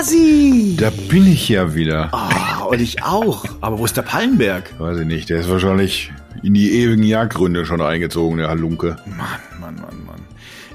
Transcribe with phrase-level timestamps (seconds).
[0.00, 0.76] Kasi!
[0.78, 2.12] Da bin ich ja wieder.
[2.12, 3.46] Ah, und ich auch.
[3.62, 4.78] Aber wo ist der Pallenberg?
[4.78, 6.12] Weiß ich nicht, der ist wahrscheinlich
[6.42, 8.96] in die ewigen Jagdgründe schon eingezogen, der Halunke.
[9.06, 9.18] Mann,
[9.58, 10.20] Mann, Mann, Mann.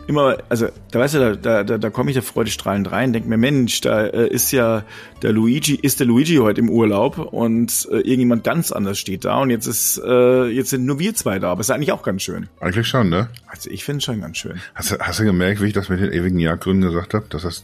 [0.08, 3.38] Immer, also, da weißt du, da, da, da, komme ich da freudestrahlend rein, denk mir,
[3.38, 4.84] Mensch, da äh, ist ja
[5.22, 9.38] der Luigi, ist der Luigi heute im Urlaub und äh, irgendjemand ganz anders steht da
[9.40, 12.24] und jetzt ist, äh, jetzt sind nur wir zwei da, aber ist eigentlich auch ganz
[12.24, 12.50] schön.
[12.60, 13.30] Eigentlich schon, ne?
[13.46, 14.60] Also ich finde es schon ganz schön.
[14.74, 17.26] Hast, du- hast du gemerkt, wie ich das mit den ewigen Jagdgründen gesagt habe?
[17.30, 17.64] Dass das,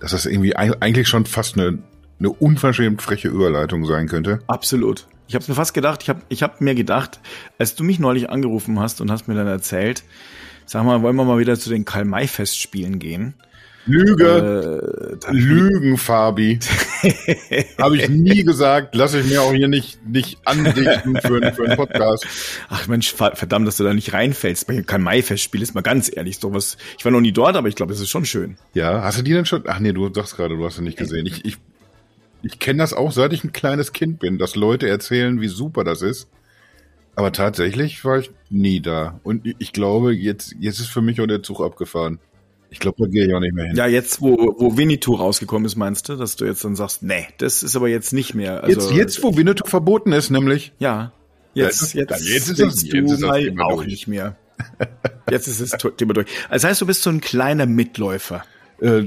[0.00, 1.78] dass das irgendwie eig- eigentlich schon fast eine,
[2.18, 4.40] eine unverschämt freche Überleitung sein könnte?
[4.46, 5.06] Absolut.
[5.26, 7.20] Ich habe mir fast gedacht, ich habe ich hab mir gedacht,
[7.58, 10.02] als du mich neulich angerufen hast und hast mir dann erzählt,
[10.64, 13.34] sag mal, wollen wir mal wieder zu den Karl-May-Festspielen gehen?
[13.88, 15.18] Lüge!
[15.26, 16.58] Äh, Lügen, Fabi.
[17.80, 18.94] Habe ich nie gesagt.
[18.94, 22.26] Lasse ich mir auch hier nicht, nicht andichten für, einen- für einen Podcast.
[22.68, 24.66] Ach Mensch, ver- verdammt, dass du da nicht reinfällst.
[24.66, 26.76] Bei Karl-May-Festspiel ist mal ganz ehrlich sowas.
[26.98, 28.56] Ich war noch nie dort, aber ich glaube, es ist schon schön.
[28.74, 29.64] Ja, hast du die denn schon?
[29.66, 31.26] Ach nee, du sagst gerade, du hast sie nicht gesehen.
[31.26, 31.56] Ich, ich,
[32.42, 35.82] ich kenne das auch, seit ich ein kleines Kind bin, dass Leute erzählen, wie super
[35.84, 36.28] das ist.
[37.16, 39.18] Aber tatsächlich war ich nie da.
[39.24, 42.18] Und ich- ich glaube, jetzt, jetzt ist für mich auch der Zug abgefahren.
[42.70, 43.76] Ich glaube, da gehe ich auch nicht mehr hin.
[43.76, 47.26] Ja, jetzt, wo, wo Winnetou rausgekommen ist, meinst du, dass du jetzt dann sagst, nee,
[47.38, 48.62] das ist aber jetzt nicht mehr.
[48.62, 50.72] Also, jetzt, jetzt, wo Winnetou verboten ist, nämlich.
[50.78, 51.12] Ja,
[51.54, 53.86] jetzt, Ja, jetzt, jetzt ist jetzt du ist mal auch durch.
[53.86, 54.36] nicht mehr.
[55.30, 56.26] Jetzt ist das Thema durch.
[56.48, 58.44] Also das heißt, du bist so ein kleiner Mitläufer.
[58.80, 59.04] Äh,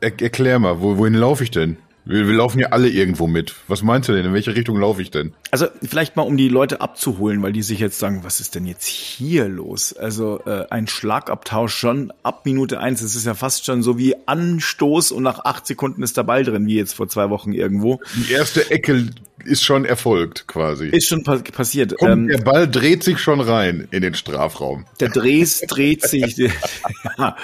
[0.00, 1.76] er, erklär mal, wo, wohin laufe ich denn?
[2.04, 3.54] Wir, wir laufen ja alle irgendwo mit.
[3.68, 4.26] Was meinst du denn?
[4.26, 5.34] In welche Richtung laufe ich denn?
[5.50, 8.66] Also vielleicht mal, um die Leute abzuholen, weil die sich jetzt sagen, was ist denn
[8.66, 9.92] jetzt hier los?
[9.92, 13.02] Also äh, ein Schlagabtausch schon ab Minute eins.
[13.02, 16.44] Es ist ja fast schon so wie Anstoß und nach acht Sekunden ist der Ball
[16.44, 18.00] drin, wie jetzt vor zwei Wochen irgendwo.
[18.16, 19.10] Die erste Ecke
[19.44, 20.88] ist schon erfolgt, quasi.
[20.88, 21.96] Ist schon pa passiert.
[21.98, 24.86] Kommt, Ähm, der Ball dreht sich schon rein in den Strafraum.
[25.00, 26.36] der Dres dreht sich.
[27.18, 27.36] ja,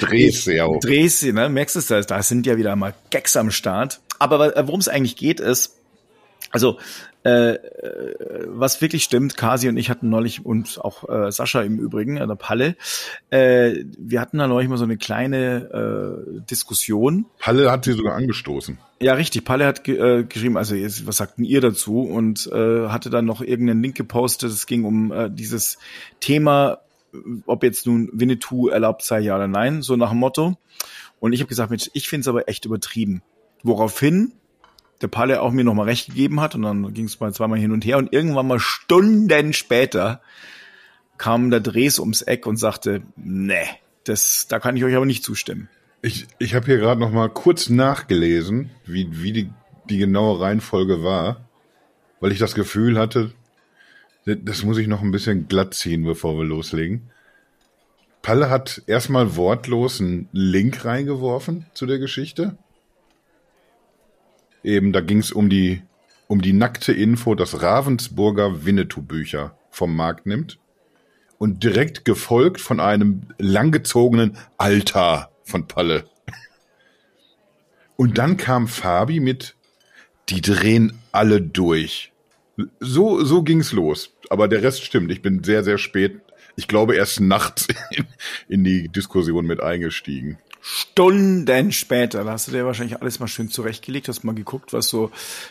[0.00, 1.48] Drehst du ja du, ne?
[1.48, 4.00] Merkst du es, da, sind ja wieder mal Gags am Start.
[4.18, 5.76] Aber worum es eigentlich geht, ist,
[6.50, 6.78] also
[7.24, 11.78] äh, äh, was wirklich stimmt, Kasi und ich hatten neulich und auch äh, Sascha im
[11.78, 12.76] Übrigen, äh, der Palle,
[13.30, 17.24] äh, wir hatten da neulich mal so eine kleine äh, Diskussion.
[17.40, 18.78] Halle hat sie sogar angestoßen.
[19.00, 19.44] Ja, richtig.
[19.44, 22.00] Palle hat ge äh, geschrieben, also jetzt, was sagten ihr dazu?
[22.00, 24.50] Und äh, hatte dann noch irgendeinen Link gepostet.
[24.50, 25.78] Es ging um äh, dieses
[26.20, 26.78] Thema,
[27.46, 30.56] ob jetzt nun Winnetou erlaubt sei, ja oder nein, so nach dem Motto.
[31.20, 33.22] Und ich habe gesagt, Mensch, ich finde es aber echt übertrieben.
[33.62, 34.32] Woraufhin
[35.00, 37.72] der Palle auch mir nochmal recht gegeben hat und dann ging es mal zweimal hin
[37.72, 40.20] und her und irgendwann mal Stunden später
[41.18, 43.64] kam der Dres ums Eck und sagte, nee,
[44.04, 45.68] das, da kann ich euch aber nicht zustimmen.
[46.02, 49.50] Ich, ich habe hier gerade noch mal kurz nachgelesen, wie, wie die,
[49.88, 51.48] die genaue Reihenfolge war,
[52.20, 53.32] weil ich das Gefühl hatte,
[54.26, 57.10] das- das muss ich noch ein bisschen glatt ziehen, bevor wir loslegen.
[58.22, 62.56] Palle hat erstmal wortlos einen Link reingeworfen zu der Geschichte.
[64.64, 65.82] Eben, da ging es um die,
[66.26, 70.58] um die nackte Info, dass Ravensburger Winnetou-Bücher vom Markt nimmt.
[71.38, 76.04] Und direkt gefolgt von einem langgezogenen Alter von Palle.
[77.96, 79.54] Und dann kam Fabi mit,
[80.30, 82.12] die drehen alle durch.
[82.80, 84.14] So, so ging's los.
[84.30, 85.10] Aber der Rest stimmt.
[85.10, 86.20] Ich bin sehr, sehr spät,
[86.56, 88.06] ich glaube erst nachts in,
[88.48, 90.38] in die Diskussion mit eingestiegen.
[90.66, 94.88] Stunden später, da hast du dir wahrscheinlich alles mal schön zurechtgelegt, hast mal geguckt, was
[94.88, 95.10] so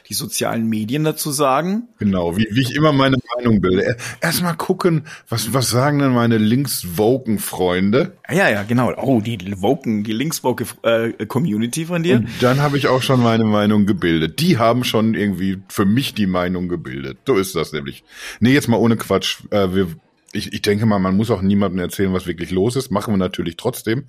[0.09, 1.87] die sozialen Medien dazu sagen.
[1.99, 3.95] Genau, wie, wie ich immer meine Meinung bilde.
[4.21, 8.17] Erstmal gucken, was, was sagen denn meine links-woken-Freunde?
[8.27, 8.91] Ja, ja, genau.
[8.97, 12.15] Oh, die Woken, die linkswoke äh, Community von dir.
[12.15, 14.39] Und dann habe ich auch schon meine Meinung gebildet.
[14.39, 17.19] Die haben schon irgendwie für mich die Meinung gebildet.
[17.27, 18.03] So ist das nämlich.
[18.39, 19.41] Nee, jetzt mal ohne Quatsch.
[19.51, 19.89] Äh, wir,
[20.31, 22.89] ich, ich denke mal, man muss auch niemandem erzählen, was wirklich los ist.
[22.89, 24.05] Machen wir natürlich trotzdem.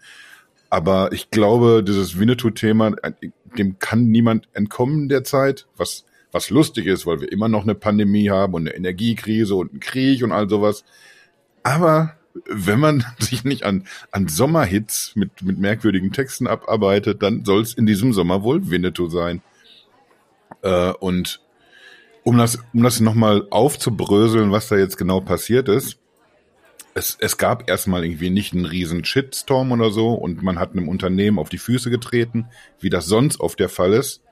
[0.74, 3.12] Aber ich glaube, dieses Winnetou-Thema, äh,
[3.56, 8.28] dem kann niemand entkommen derzeit, was, was lustig ist, weil wir immer noch eine Pandemie
[8.28, 10.84] haben und eine Energiekrise und einen Krieg und all sowas.
[11.62, 12.16] Aber
[12.50, 17.74] wenn man sich nicht an, an Sommerhits mit, mit merkwürdigen Texten abarbeitet, dann soll es
[17.74, 19.42] in diesem Sommer wohl Winnetou sein.
[20.62, 21.41] Äh, und
[22.24, 26.00] um das, um das nochmal aufzubröseln, was da jetzt genau passiert ist,
[26.94, 30.88] es, es gab erstmal irgendwie nicht einen riesen Shitstorm oder so und man hat einem
[30.88, 32.46] Unternehmen auf die Füße getreten,
[32.80, 34.22] wie das sonst oft der Fall ist.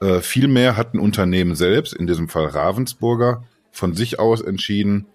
[0.00, 5.06] Äh, vielmehr hat ein Unternehmen selbst, in diesem Fall Ravensburger, von sich aus entschieden,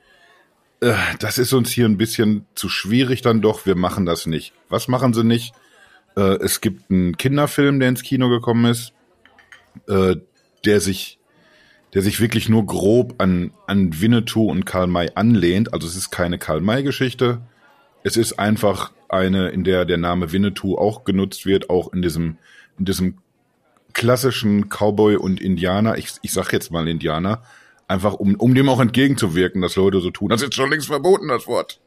[0.83, 4.53] äh, das ist uns hier ein bisschen zu schwierig dann doch, wir machen das nicht.
[4.67, 5.53] Was machen sie nicht?
[6.17, 8.91] Äh, es gibt einen Kinderfilm, der ins Kino gekommen ist,
[9.87, 10.17] äh,
[10.65, 11.19] der sich
[11.93, 15.73] der sich wirklich nur grob an, an Winnetou und Karl May anlehnt.
[15.73, 17.41] Also es ist keine Karl May-Geschichte.
[18.03, 22.37] Es ist einfach eine, in der der Name Winnetou auch genutzt wird, auch in diesem,
[22.79, 23.17] in diesem
[23.93, 27.43] klassischen Cowboy und Indianer, ich, ich sag jetzt mal Indianer,
[27.87, 30.29] einfach um, um dem auch entgegenzuwirken, dass Leute so tun.
[30.29, 31.79] Das ist schon längst verboten, das Wort.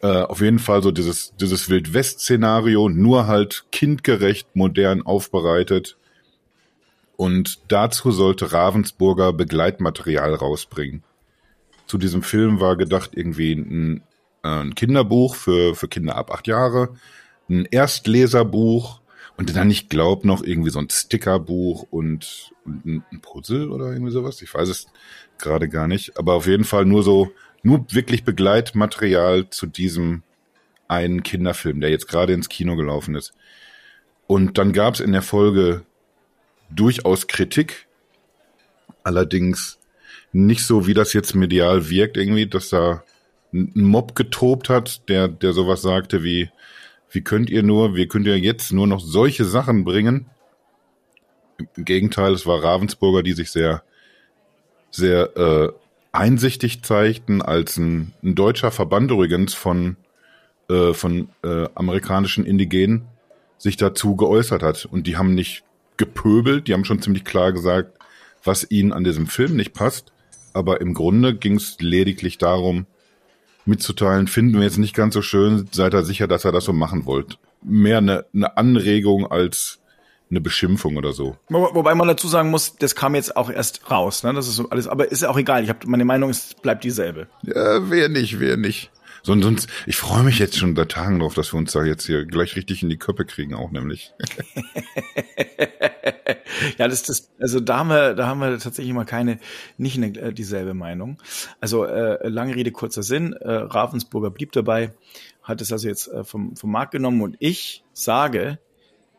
[0.00, 5.96] Äh, auf jeden Fall so dieses, dieses Wildwest-Szenario, nur halt kindgerecht, modern aufbereitet.
[7.18, 11.02] Und dazu sollte Ravensburger Begleitmaterial rausbringen.
[11.88, 14.02] Zu diesem Film war gedacht irgendwie ein,
[14.44, 16.94] äh, ein Kinderbuch für, für Kinder ab acht Jahre,
[17.50, 19.00] ein Erstleserbuch
[19.36, 24.12] und dann, ich glaube, noch irgendwie so ein Stickerbuch und, und ein Puzzle oder irgendwie
[24.12, 24.40] sowas.
[24.40, 24.86] Ich weiß es
[25.38, 26.16] gerade gar nicht.
[26.18, 27.32] Aber auf jeden Fall nur so,
[27.64, 30.22] nur wirklich Begleitmaterial zu diesem
[30.86, 33.32] einen Kinderfilm, der jetzt gerade ins Kino gelaufen ist.
[34.28, 35.84] Und dann gab es in der Folge
[36.70, 37.86] durchaus Kritik.
[39.02, 39.78] Allerdings
[40.32, 43.02] nicht so, wie das jetzt medial wirkt, irgendwie, dass da
[43.52, 46.50] ein Mob getobt hat, der, der sowas sagte wie,
[47.10, 50.26] wie könnt ihr nur, wir könnt ja jetzt nur noch solche Sachen bringen.
[51.76, 53.82] Im Gegenteil, es war Ravensburger, die sich sehr,
[54.90, 55.72] sehr äh,
[56.12, 59.96] einsichtig zeigten, als ein, ein deutscher Verband übrigens von,
[60.68, 63.06] äh, von äh, amerikanischen Indigenen
[63.56, 64.84] sich dazu geäußert hat.
[64.84, 65.64] Und die haben nicht
[65.98, 67.98] gepöbelt, die haben schon ziemlich klar gesagt,
[68.42, 70.12] was ihnen an diesem Film nicht passt.
[70.54, 72.86] Aber im Grunde ging es lediglich darum,
[73.66, 76.72] mitzuteilen, finden wir jetzt nicht ganz so schön, seid ihr sicher, dass ihr das so
[76.72, 77.38] machen wollt.
[77.62, 79.80] Mehr eine, eine Anregung als
[80.30, 81.36] eine Beschimpfung oder so.
[81.48, 84.34] Wo, wobei man dazu sagen muss, das kam jetzt auch erst raus, ne?
[84.34, 85.62] Das ist so alles, aber ist ja auch egal.
[85.62, 87.28] Ich habe meine Meinung ist bleibt dieselbe.
[87.42, 88.90] Ja, wer nicht, wer nicht.
[89.28, 92.24] Sonst, ich freue mich jetzt schon seit Tagen drauf, dass wir uns da jetzt hier
[92.24, 94.14] gleich richtig in die Köpfe kriegen, auch nämlich.
[96.78, 99.38] ja, das, das, also da haben wir, da haben wir tatsächlich mal keine,
[99.76, 101.18] nicht eine, äh, dieselbe Meinung.
[101.60, 103.34] Also äh, lange Rede kurzer Sinn.
[103.34, 104.94] Äh, Ravensburger blieb dabei,
[105.42, 108.58] hat es also jetzt äh, vom, vom Markt genommen und ich sage,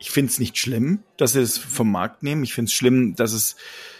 [0.00, 2.42] ich finde es nicht schlimm, dass sie es vom Markt nehmen.
[2.42, 3.54] Ich finde es schlimm, dass es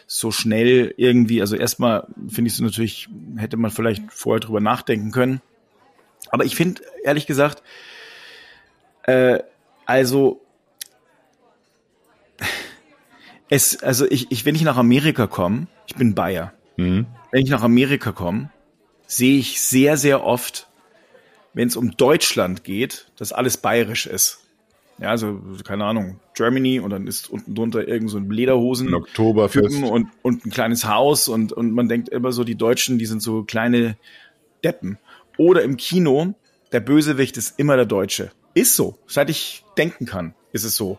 [0.09, 5.13] so schnell irgendwie, also erstmal finde ich es natürlich, hätte man vielleicht vorher drüber nachdenken
[5.13, 5.41] können.
[6.31, 7.63] Aber ich finde, ehrlich gesagt,
[9.05, 9.41] äh,
[9.87, 10.41] also
[13.49, 16.53] es, also ich, ich, wenn ich nach Amerika komme, ich bin Bayer.
[16.77, 17.07] Mhm.
[17.31, 18.51] Wenn ich nach Amerika komme,
[19.07, 20.69] sehe ich sehr, sehr oft,
[21.53, 24.41] wenn es um Deutschland geht, dass alles bayerisch ist.
[24.99, 28.89] Ja, also, keine Ahnung, Germany und dann ist unten drunter irgend so ein Lederhosen.
[28.89, 29.83] Ein Oktoberfest.
[29.83, 33.23] Und, und ein kleines Haus und, und man denkt immer so, die Deutschen, die sind
[33.23, 33.97] so kleine
[34.63, 34.99] Deppen.
[35.41, 36.35] Oder im Kino,
[36.71, 38.31] der Bösewicht ist immer der Deutsche.
[38.53, 38.99] Ist so.
[39.07, 40.99] Seit ich denken kann, ist es so.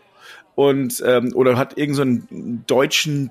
[0.56, 3.30] Und, ähm, oder hat irgendeinen so deutschen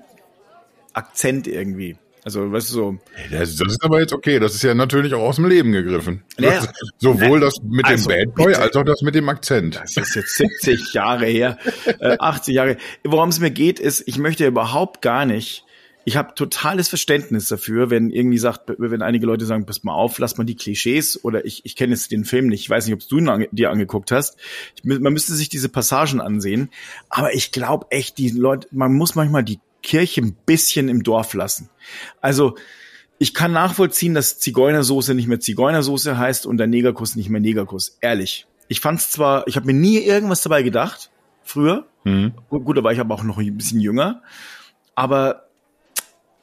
[0.94, 1.98] Akzent irgendwie.
[2.24, 2.98] Also, weißt du, so.
[3.30, 4.38] Das, das, ist aber jetzt okay.
[4.38, 6.22] Das ist ja natürlich auch aus dem Leben gegriffen.
[6.38, 6.66] Ja,
[6.98, 8.62] Sowohl das mit also, dem Bad Boy bitte.
[8.62, 9.82] als auch das mit dem Akzent.
[9.82, 11.58] Das ist jetzt 70 Jahre her,
[12.00, 12.78] äh, 80 Jahre.
[13.04, 15.66] Worum es mir geht, ist, ich möchte überhaupt gar nicht
[16.04, 20.18] ich habe totales Verständnis dafür, wenn irgendwie sagt, wenn einige Leute sagen, pass mal auf,
[20.18, 22.94] lass mal die Klischees oder ich, ich kenne jetzt den Film nicht, ich weiß nicht,
[22.94, 24.36] ob du ihn an, dir angeguckt hast.
[24.76, 26.70] Ich, man müsste sich diese Passagen ansehen,
[27.08, 31.34] aber ich glaube echt, die Leute, man muss manchmal die Kirche ein bisschen im Dorf
[31.34, 31.68] lassen.
[32.20, 32.56] Also
[33.18, 37.98] ich kann nachvollziehen, dass Zigeunersoße nicht mehr Zigeunersoße heißt und der Negerkuss nicht mehr Negerkuss.
[38.00, 38.46] Ehrlich.
[38.68, 41.10] Ich fand's zwar, ich habe mir nie irgendwas dabei gedacht,
[41.44, 41.86] früher.
[42.04, 42.32] Mhm.
[42.48, 44.22] Gut, da war ich aber auch noch ein bisschen jünger.
[44.94, 45.48] Aber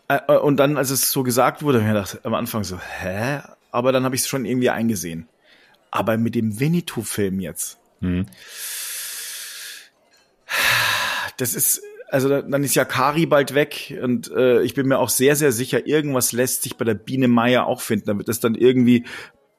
[0.10, 2.80] äh, äh, und dann, als es so gesagt wurde, habe ich gedacht, am Anfang so,
[2.80, 3.42] hä?
[3.72, 5.30] Aber dann habe ich es schon irgendwie eingesehen.
[5.92, 8.26] Aber mit dem Winnetou-Film jetzt, mhm.
[11.38, 15.10] das ist, also dann ist ja Kari bald weg und äh, ich bin mir auch
[15.10, 18.06] sehr, sehr sicher, irgendwas lässt sich bei der Biene Meier auch finden.
[18.08, 19.06] Da wird das dann irgendwie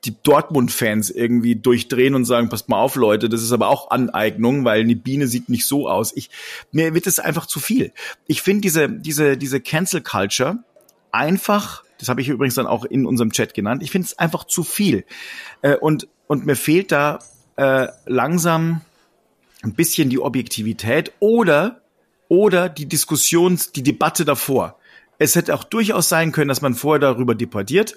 [0.05, 4.65] die Dortmund-Fans irgendwie durchdrehen und sagen, passt mal auf, Leute, das ist aber auch Aneignung,
[4.65, 6.13] weil eine Biene sieht nicht so aus.
[6.17, 6.31] Ich,
[6.73, 7.93] mir wird es einfach zu viel.
[8.27, 10.59] Ich finde diese, diese, diese Cancel Culture
[11.13, 14.45] einfach, das habe ich übrigens dann auch in unserem Chat genannt, ich finde es einfach
[14.45, 15.05] zu viel.
[15.61, 17.19] Äh, und, und mir fehlt da
[17.57, 18.81] äh, langsam
[19.63, 21.83] ein bisschen die Objektivität oder,
[22.29, 24.80] oder die Diskussions, die Debatte davor.
[25.21, 27.95] Es hätte auch durchaus sein können, dass man vorher darüber debattiert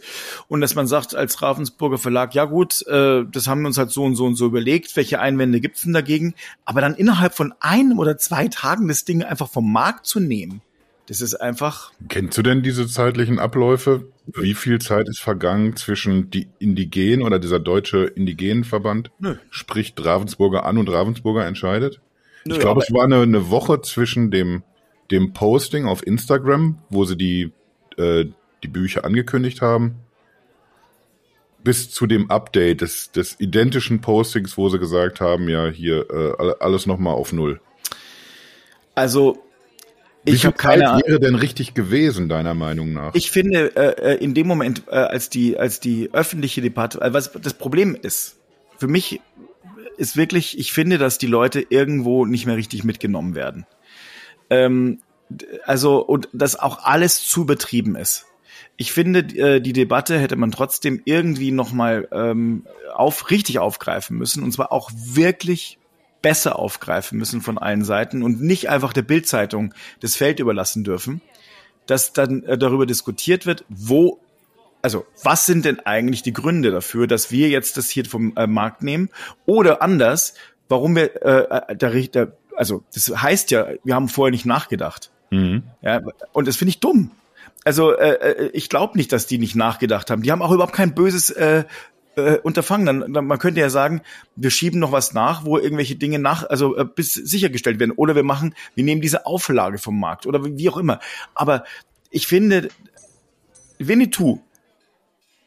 [0.50, 3.92] und dass man sagt als Ravensburger Verlag, ja gut, äh, das haben wir uns halt
[3.92, 6.36] so und so und so überlegt, welche Einwände gibt's denn dagegen?
[6.66, 10.62] Aber dann innerhalb von einem oder zwei Tagen das Ding einfach vom Markt zu nehmen,
[11.08, 11.92] das ist einfach.
[12.10, 14.08] Kennst du denn diese zeitlichen Abläufe?
[14.26, 19.36] Wie viel Zeit ist vergangen zwischen die Indigenen oder dieser deutsche Indigenenverband Nö.
[19.50, 22.02] spricht Ravensburger an und Ravensburger entscheidet?
[22.46, 24.64] Nö, ich glaube, es war eine, eine Woche zwischen dem
[25.14, 27.52] dem Posting auf Instagram, wo sie die,
[27.98, 28.26] äh,
[28.64, 29.96] die Bücher angekündigt haben,
[31.64, 36.54] bis zu dem Update des, des identischen Postings, wo sie gesagt haben, ja, hier äh,
[36.60, 37.62] alles nochmal auf Null.
[38.96, 39.44] Also
[40.26, 41.04] ich habe keine Ahnung.
[41.06, 43.14] wäre denn richtig gewesen deiner Meinung nach?
[43.14, 47.14] Ich finde äh, äh, in dem Moment, äh, als die als die öffentliche Debatte, äh,
[47.14, 48.38] was das Problem ist,
[48.78, 49.20] für mich
[49.98, 53.66] ist wirklich, ich finde, dass die Leute irgendwo nicht mehr richtig mitgenommen werden.
[54.50, 55.00] Ähm,
[55.66, 58.26] also und dass auch alles zu betrieben ist.
[58.76, 64.44] Ich finde, äh, die Debatte hätte man trotzdem irgendwie nochmal ähm, auf, richtig aufgreifen müssen
[64.44, 65.80] und zwar auch wirklich
[66.22, 71.22] besser aufgreifen müssen von allen Seiten und nicht einfach der Bildzeitung das Feld überlassen dürfen,
[71.86, 74.20] dass dann äh, darüber diskutiert wird, wo
[74.82, 78.48] also was sind denn eigentlich die Gründe dafür, dass wir jetzt das hier vom äh,
[78.48, 79.10] Markt nehmen
[79.46, 80.34] oder anders,
[80.68, 81.94] warum wir äh, äh der
[82.56, 85.12] also das heißt ja, wir haben vorher nicht nachgedacht.
[85.32, 85.64] Mhm.
[85.82, 87.12] Ja, und das finde ich dumm.
[87.64, 90.22] Also äh, äh ich glaube nicht, dass die nicht nachgedacht haben.
[90.22, 91.64] Die haben auch überhaupt kein böses äh,
[92.16, 92.86] äh, Unterfangen.
[92.86, 94.02] Dann, dann, man könnte ja sagen,
[94.36, 97.92] wir schieben noch was nach, wo irgendwelche Dinge nach, also äh, bis sichergestellt werden.
[97.92, 101.00] Oder wir machen, wir nehmen diese Auflage vom Markt oder wie auch immer.
[101.34, 101.64] Aber
[102.10, 102.70] ich finde,
[103.80, 104.40] Winnetou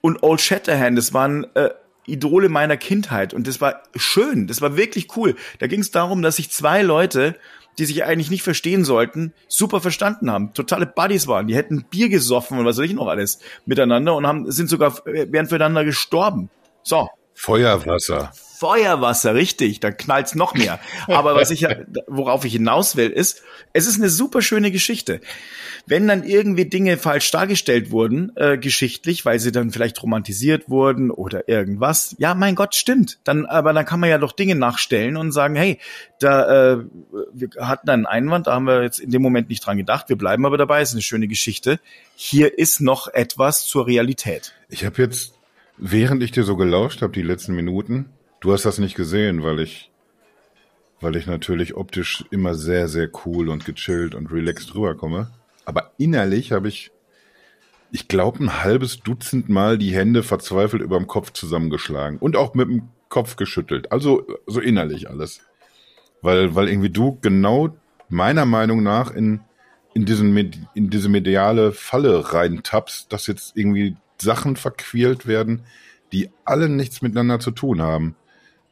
[0.00, 1.70] und Old Shatterhand, das waren äh,
[2.06, 5.36] Idole meiner Kindheit und das war schön, das war wirklich cool.
[5.58, 7.36] Da ging es darum, dass sich zwei Leute,
[7.78, 12.08] die sich eigentlich nicht verstehen sollten, super verstanden haben, totale Buddies waren, die hätten Bier
[12.08, 16.50] gesoffen und was weiß ich noch alles miteinander und haben sind sogar wären füreinander gestorben.
[16.82, 17.08] So.
[17.34, 18.32] Feuerwasser.
[18.58, 20.80] Feuerwasser, richtig, dann knallt's noch mehr.
[21.06, 21.66] Aber was ich,
[22.06, 23.42] worauf ich hinaus will, ist,
[23.74, 25.20] es ist eine super schöne Geschichte.
[25.86, 31.10] Wenn dann irgendwie Dinge falsch dargestellt wurden, äh, geschichtlich, weil sie dann vielleicht romantisiert wurden
[31.10, 33.18] oder irgendwas, ja, mein Gott, stimmt.
[33.24, 35.78] Dann, aber dann kann man ja doch Dinge nachstellen und sagen, hey,
[36.18, 36.84] da, äh,
[37.32, 40.16] wir hatten einen Einwand, da haben wir jetzt in dem Moment nicht dran gedacht, wir
[40.16, 41.78] bleiben aber dabei, ist eine schöne Geschichte.
[42.16, 44.54] Hier ist noch etwas zur Realität.
[44.68, 45.34] Ich habe jetzt,
[45.76, 49.60] während ich dir so gelauscht habe, die letzten Minuten, Du hast das nicht gesehen, weil
[49.60, 49.90] ich,
[51.00, 55.30] weil ich natürlich optisch immer sehr, sehr cool und gechillt und relaxed rüberkomme.
[55.66, 56.90] Aber innerlich habe ich,
[57.90, 62.54] ich glaube, ein halbes Dutzend Mal die Hände verzweifelt über dem Kopf zusammengeschlagen und auch
[62.54, 63.92] mit dem Kopf geschüttelt.
[63.92, 65.40] Also, so innerlich alles.
[66.22, 67.76] Weil, weil irgendwie du genau
[68.08, 69.40] meiner Meinung nach in,
[69.92, 70.34] in diesen,
[70.74, 75.64] in diese mediale Falle reintappst, dass jetzt irgendwie Sachen verquält werden,
[76.12, 78.16] die alle nichts miteinander zu tun haben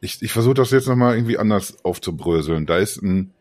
[0.05, 2.65] ich, ich versuche das jetzt nochmal irgendwie anders aufzubröseln.
[2.65, 3.31] Da ist ein,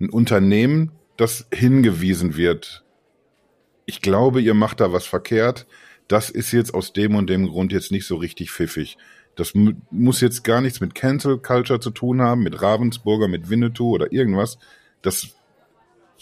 [0.00, 2.84] ein Unternehmen, das hingewiesen wird.
[3.86, 5.66] Ich glaube, ihr macht da was verkehrt.
[6.08, 8.98] Das ist jetzt aus dem und dem Grund jetzt nicht so richtig pfiffig.
[9.36, 13.90] Das muss jetzt gar nichts mit Cancel Culture zu tun haben, mit Ravensburger, mit Winnetou
[13.90, 14.58] oder irgendwas.
[15.02, 15.36] Das,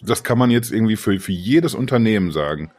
[0.02, 2.72] das kann man jetzt irgendwie für, für jedes Unternehmen sagen,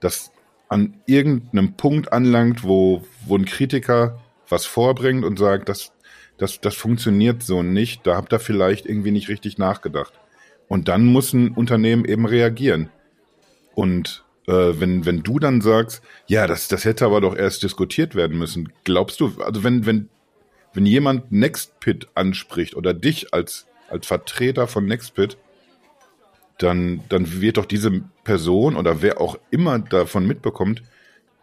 [0.00, 0.32] das
[0.68, 5.92] an irgendeinem Punkt anlangt, wo, wo ein Kritiker was vorbringt und sagt, das,
[6.38, 10.12] das, das funktioniert so nicht, da habt ihr vielleicht irgendwie nicht richtig nachgedacht.
[10.66, 12.88] Und dann muss ein Unternehmen eben reagieren.
[13.74, 18.14] Und äh, wenn, wenn du dann sagst, ja, das, das hätte aber doch erst diskutiert
[18.14, 20.08] werden müssen, glaubst du, also wenn, wenn,
[20.72, 25.38] wenn jemand NextPit anspricht oder dich als, als Vertreter von NextPit,
[26.58, 30.82] dann, dann wird doch diese Person oder wer auch immer davon mitbekommt,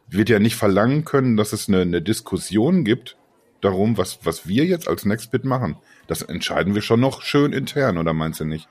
[0.07, 3.17] wird ja nicht verlangen können, dass es eine, eine Diskussion gibt
[3.61, 5.77] darum, was, was wir jetzt als Nextbit machen.
[6.07, 8.67] Das entscheiden wir schon noch schön intern, oder meinst du nicht?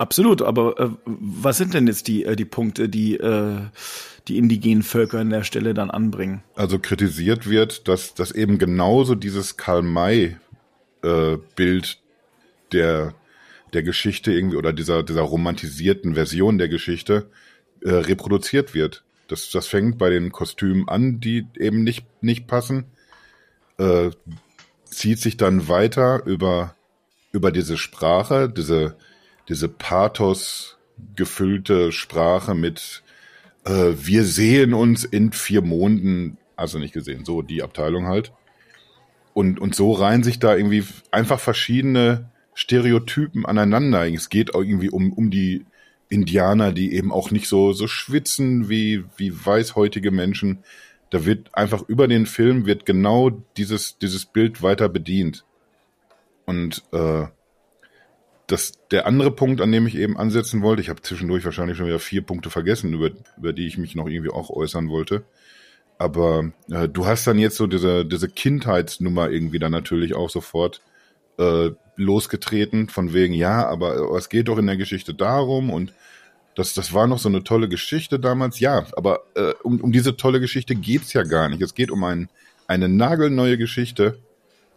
[0.00, 3.58] Absolut, aber äh, was sind denn jetzt die, äh, die Punkte, die äh,
[4.28, 6.42] die indigenen Völker an der Stelle dann anbringen?
[6.54, 10.38] Also kritisiert wird, dass, dass eben genauso dieses Karl-May-Bild
[11.04, 11.96] äh,
[12.72, 13.14] der,
[13.74, 17.28] der Geschichte irgendwie oder dieser, dieser romantisierten Version der Geschichte
[17.82, 19.04] äh, reproduziert wird.
[19.28, 22.86] Das, das fängt bei den Kostümen an, die eben nicht, nicht passen
[23.80, 24.10] äh,
[24.84, 26.74] zieht sich dann weiter über,
[27.32, 28.96] über diese Sprache, diese,
[29.50, 30.78] diese Pathos
[31.16, 33.02] gefüllte Sprache mit
[33.64, 38.32] äh, wir sehen uns in vier Monden, also nicht gesehen, so die Abteilung halt.
[39.34, 44.06] Und, und so reihen sich da irgendwie einfach verschiedene Stereotypen aneinander.
[44.08, 45.66] Es geht auch irgendwie um, um die
[46.08, 50.58] Indianer, die eben auch nicht so, so schwitzen wie, wie weißhäutige Menschen,
[51.10, 55.44] da wird einfach über den Film wird genau dieses, dieses Bild weiter bedient.
[56.46, 57.26] Und äh,
[58.50, 61.86] das, der andere Punkt, an dem ich eben ansetzen wollte, ich habe zwischendurch wahrscheinlich schon
[61.86, 65.22] wieder vier Punkte vergessen, über, über die ich mich noch irgendwie auch äußern wollte.
[65.98, 70.80] Aber äh, du hast dann jetzt so diese, diese Kindheitsnummer irgendwie dann natürlich auch sofort
[71.38, 75.92] äh, losgetreten, von wegen, ja, aber es geht doch in der Geschichte darum und
[76.56, 78.58] das, das war noch so eine tolle Geschichte damals.
[78.58, 81.62] Ja, aber äh, um, um diese tolle Geschichte geht's ja gar nicht.
[81.62, 82.28] Es geht um ein,
[82.66, 84.18] eine nagelneue Geschichte,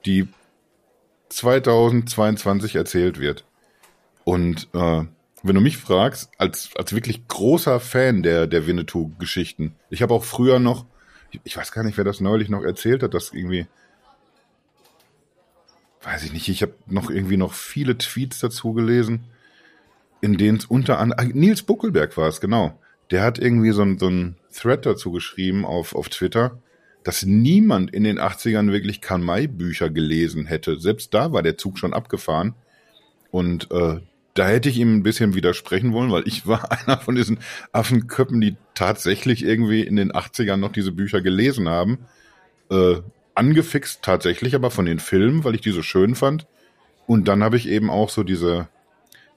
[0.06, 0.28] die
[1.30, 3.46] 2022 erzählt wird.
[4.24, 5.04] Und äh,
[5.44, 9.76] wenn du mich fragst, als, als wirklich großer Fan der, der Winnetou-Geschichten.
[9.90, 10.86] Ich habe auch früher noch,
[11.44, 13.68] ich weiß gar nicht, wer das neulich noch erzählt hat, dass irgendwie,
[16.02, 19.26] weiß ich nicht, ich habe noch irgendwie noch viele Tweets dazu gelesen,
[20.22, 22.80] in denen es unter anderem, Nils Buckelberg war es, genau.
[23.12, 26.58] Der hat irgendwie so ein, so ein Thread dazu geschrieben auf, auf Twitter,
[27.04, 30.80] dass niemand in den 80ern wirklich Karl-May-Bücher gelesen hätte.
[30.80, 32.56] Selbst da war der Zug schon abgefahren.
[33.30, 34.00] Und äh,
[34.34, 37.40] da hätte ich ihm ein bisschen widersprechen wollen, weil ich war einer von diesen
[37.72, 42.00] Affenköppen, die tatsächlich irgendwie in den 80ern noch diese Bücher gelesen haben.
[42.70, 42.96] Äh,
[43.36, 46.48] angefixt tatsächlich, aber von den Filmen, weil ich die so schön fand.
[47.08, 48.68] Und dann habe ich eben auch so diese,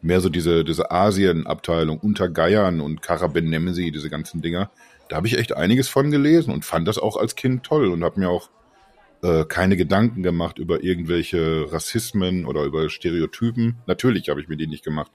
[0.02, 4.70] mehr so diese, diese Asien-Abteilung unter Geiern und Karabenemsi, diese ganzen Dinger.
[5.08, 8.04] Da habe ich echt einiges von gelesen und fand das auch als Kind toll und
[8.04, 8.50] habe mir auch
[9.26, 13.76] äh, keine Gedanken gemacht über irgendwelche Rassismen oder über Stereotypen.
[13.86, 15.10] Natürlich habe ich mir die nicht gemacht.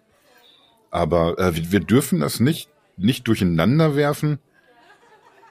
[0.89, 4.39] Aber äh, wir, wir dürfen das nicht, nicht durcheinander werfen.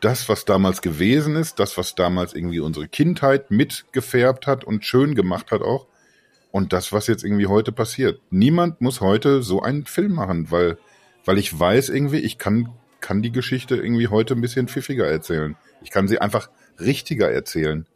[0.03, 5.15] Das, was damals gewesen ist, das, was damals irgendwie unsere Kindheit mitgefärbt hat und schön
[5.15, 5.87] gemacht hat auch.
[6.51, 8.21] Und das, was jetzt irgendwie heute passiert.
[8.31, 10.77] Niemand muss heute so einen Film machen, weil,
[11.25, 15.57] weil ich weiß irgendwie, ich kann, kann die Geschichte irgendwie heute ein bisschen pfiffiger erzählen.
[15.83, 17.87] Ich kann sie einfach richtiger erzählen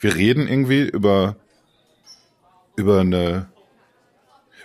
[0.00, 1.36] wir reden irgendwie über,
[2.76, 3.48] über eine,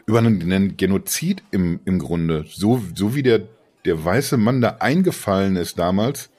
[0.06, 2.46] über einen, Genozid im, im Grunde.
[2.48, 3.48] So, so wie der,
[3.86, 6.30] der weiße Mann da eingefallen ist damals.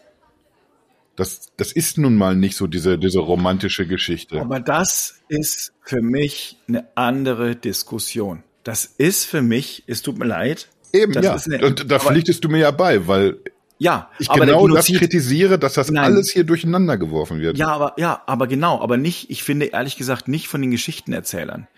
[1.16, 4.40] Das, das ist nun mal nicht so diese, diese romantische Geschichte.
[4.40, 8.42] Aber das ist für mich eine andere Diskussion.
[8.64, 10.68] Das ist für mich, es tut mir leid.
[10.92, 11.36] Eben, ja.
[11.36, 13.38] Eine, Und da pflichtest du mir ja bei, weil
[13.84, 16.04] ja, ich genau das kritisiere, dass das nein.
[16.04, 17.58] alles hier durcheinander geworfen wird.
[17.58, 21.68] Ja, aber ja, aber genau, aber nicht, ich finde ehrlich gesagt nicht von den Geschichtenerzählern.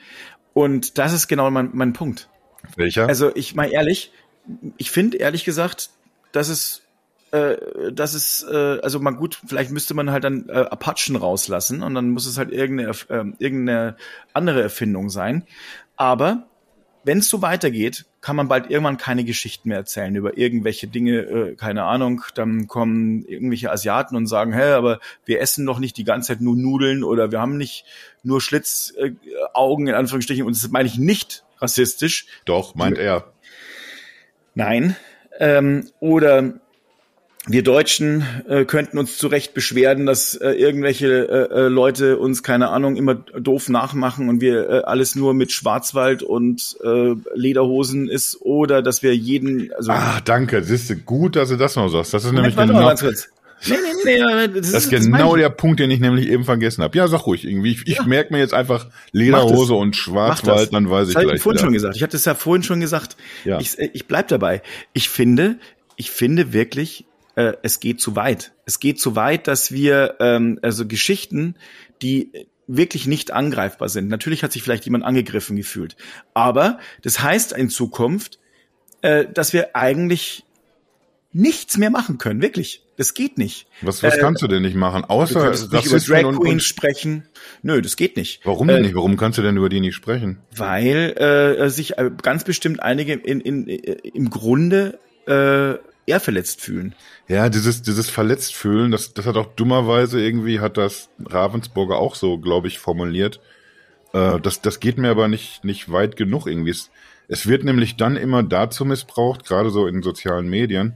[0.55, 2.29] Und das ist genau mein, mein Punkt.
[2.77, 3.09] Welcher?
[3.09, 4.13] Also ich mal ehrlich,
[4.77, 5.91] ich finde ehrlich gesagt,
[6.31, 6.83] dass es
[7.33, 7.57] äh,
[7.93, 11.97] das ist, äh, also mal gut, vielleicht müsste man halt dann äh, Apachen rauslassen und
[11.97, 13.97] dann muss es halt irgendeine, äh, irgendeine
[14.33, 15.43] andere Erfindung sein.
[15.97, 16.47] Aber
[17.07, 21.21] wenn es so weitergeht, kann man bald irgendwann keine Geschichten mehr erzählen über irgendwelche Dinge,
[21.21, 25.97] äh, keine Ahnung, dann kommen irgendwelche Asiaten und sagen, hä, aber wir essen doch nicht
[25.99, 27.85] die ganze Zeit nur Nudeln oder wir haben nicht
[28.25, 32.27] nur Schlitzaugen äh, in Anführungsstrichen und das meine ich nicht rassistisch.
[32.45, 33.33] Doch, meint er.
[34.57, 34.97] Nein.
[35.39, 36.55] Ähm, oder
[37.49, 42.43] wir Deutschen äh, könnten uns zu Recht beschweren, dass äh, irgendwelche äh, äh, Leute uns,
[42.43, 48.09] keine Ahnung, immer doof nachmachen und wir äh, alles nur mit Schwarzwald und äh, Lederhosen
[48.09, 49.73] ist oder dass wir jeden.
[49.75, 50.61] Also ah, danke.
[50.61, 52.15] Das ist gut, dass du das noch sagst.
[52.15, 52.93] Das ist nämlich genau.
[53.65, 56.83] Nee, nee, nee, das, das ist genau das der Punkt, den ich nämlich eben vergessen
[56.83, 56.97] habe.
[56.99, 57.73] Ja, sag ruhig irgendwie.
[57.73, 58.05] Ich, ich ja.
[58.05, 61.37] merke mir jetzt einfach Lederhose und Schwarzwald, dann weiß ich das gleich.
[61.37, 61.67] Ich vorhin wieder.
[61.67, 61.97] schon gesagt.
[61.97, 63.17] Ich hatte es ja vorhin schon gesagt.
[63.45, 63.59] Ja.
[63.59, 64.63] Ich, ich bleib dabei.
[64.93, 65.57] Ich finde,
[65.97, 67.07] ich finde wirklich,
[67.37, 68.53] äh, es geht zu weit.
[68.65, 71.55] Es geht zu weit, dass wir ähm, also Geschichten,
[72.03, 72.33] die
[72.67, 74.09] wirklich nicht angreifbar sind.
[74.09, 75.97] Natürlich hat sich vielleicht jemand angegriffen gefühlt,
[76.35, 78.41] aber das heißt in Zukunft,
[79.03, 80.45] äh, dass wir eigentlich
[81.33, 82.83] nichts mehr machen können, wirklich.
[82.97, 83.67] Das geht nicht.
[83.83, 85.05] Was, was äh, kannst du denn nicht machen?
[85.05, 87.29] Außer du nicht über Drag Queens und, sprechen.
[87.63, 88.41] Nö, das geht nicht.
[88.45, 88.95] Warum denn äh, nicht?
[88.95, 90.39] Warum kannst du denn über die nicht sprechen?
[90.57, 95.75] Weil äh, sich äh, ganz bestimmt einige in, in, in, im Grunde äh,
[96.07, 96.95] eher verletzt fühlen.
[97.29, 102.15] Ja, dieses, dieses verletzt fühlen, das, das hat auch dummerweise irgendwie, hat das Ravensburger auch
[102.15, 103.41] so, glaube ich, formuliert.
[104.13, 106.71] Äh, das, das geht mir aber nicht, nicht weit genug irgendwie.
[106.71, 106.91] Es,
[107.29, 110.95] es wird nämlich dann immer dazu missbraucht, gerade so in sozialen Medien,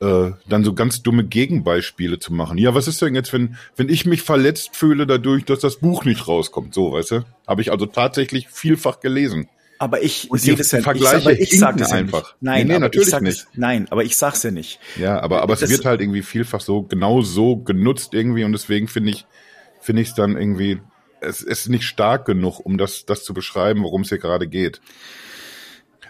[0.00, 2.58] äh, dann so ganz dumme Gegenbeispiele zu machen.
[2.58, 6.04] Ja, was ist denn jetzt, wenn, wenn ich mich verletzt fühle dadurch, dass das Buch
[6.04, 6.74] nicht rauskommt?
[6.74, 7.24] So, weißt du?
[7.46, 9.48] Habe ich also tatsächlich vielfach gelesen.
[9.80, 12.32] Aber ich sehe das ja Vergleiche ich, ich sag das einfach.
[12.32, 13.46] Ja Nein, nee, nee natürlich nicht.
[13.54, 14.78] Nein, aber ich sag's ja nicht.
[14.96, 18.52] Ja, aber aber das, es wird halt irgendwie vielfach so genau so genutzt irgendwie und
[18.52, 19.24] deswegen finde ich
[19.80, 20.80] finde ich es dann irgendwie
[21.22, 24.82] es ist nicht stark genug, um das das zu beschreiben, worum es hier gerade geht.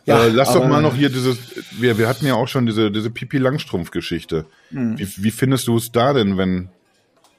[0.04, 1.38] Ja, äh, lass doch mal noch hier dieses
[1.78, 4.46] wir wir hatten ja auch schon diese diese Pipi Langstrumpf Geschichte.
[4.70, 4.98] Hm.
[4.98, 6.70] Wie, wie findest du es da denn, wenn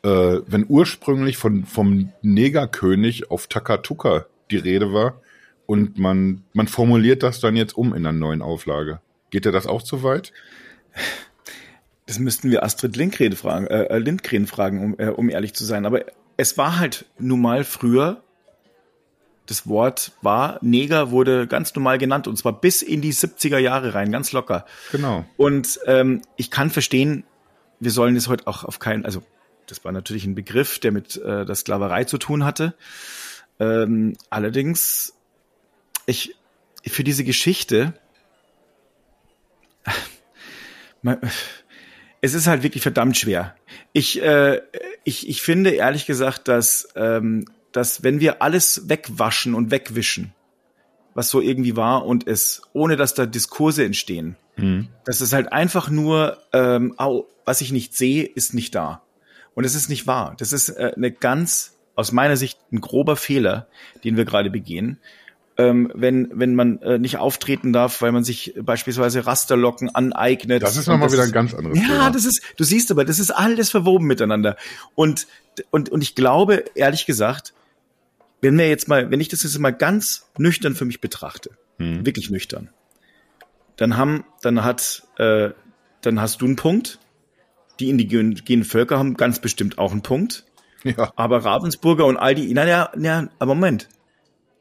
[0.03, 5.19] äh, wenn ursprünglich von vom Negerkönig auf Takatuka die Rede war?
[5.71, 8.99] Und man, man formuliert das dann jetzt um in einer neuen Auflage.
[9.29, 10.33] Geht dir das auch zu weit?
[12.07, 15.85] Das müssten wir Astrid Lindgren fragen, äh, Lindgren fragen, um, äh, um ehrlich zu sein.
[15.85, 16.03] Aber
[16.35, 18.21] es war halt nun mal früher,
[19.45, 23.93] das Wort war, Neger wurde ganz normal genannt und zwar bis in die 70er Jahre
[23.93, 24.65] rein, ganz locker.
[24.91, 25.23] Genau.
[25.37, 27.23] Und ähm, ich kann verstehen,
[27.79, 29.23] wir sollen es heute auch auf keinen, also
[29.67, 32.73] das war natürlich ein Begriff, der mit äh, der Sklaverei zu tun hatte.
[33.57, 35.13] Ähm, allerdings
[36.11, 36.35] ich,
[36.85, 37.93] für diese Geschichte,
[42.21, 43.55] es ist halt wirklich verdammt schwer.
[43.93, 44.61] Ich, äh,
[45.03, 50.33] ich, ich finde ehrlich gesagt, dass, ähm, dass wenn wir alles wegwaschen und wegwischen,
[51.13, 54.89] was so irgendwie war und es, ohne dass da Diskurse entstehen, mhm.
[55.05, 59.01] dass es halt einfach nur, ähm, au, was ich nicht sehe, ist nicht da.
[59.53, 60.35] Und es ist nicht wahr.
[60.37, 63.67] Das ist äh, eine ganz, aus meiner Sicht, ein grober Fehler,
[64.03, 64.99] den wir gerade begehen
[65.61, 70.63] ähm, wenn, wenn man äh, nicht auftreten darf, weil man sich beispielsweise Rasterlocken aneignet.
[70.63, 71.95] Das ist nochmal wieder ein ganz anderes ja, Thema.
[71.97, 74.57] Ja, das ist, du siehst aber, das ist alles verwoben miteinander.
[74.95, 75.27] Und,
[75.69, 77.53] und, und ich glaube, ehrlich gesagt,
[78.41, 82.05] wenn wir jetzt mal, wenn ich das jetzt mal ganz nüchtern für mich betrachte, hm.
[82.05, 82.69] wirklich nüchtern,
[83.75, 85.51] dann haben, dann hat, äh,
[86.01, 86.99] dann hast du einen Punkt.
[87.79, 90.45] Die indigenen Völker haben ganz bestimmt auch einen Punkt.
[90.83, 91.13] Ja.
[91.15, 93.87] Aber Ravensburger und all die, naja, ja, aber Moment.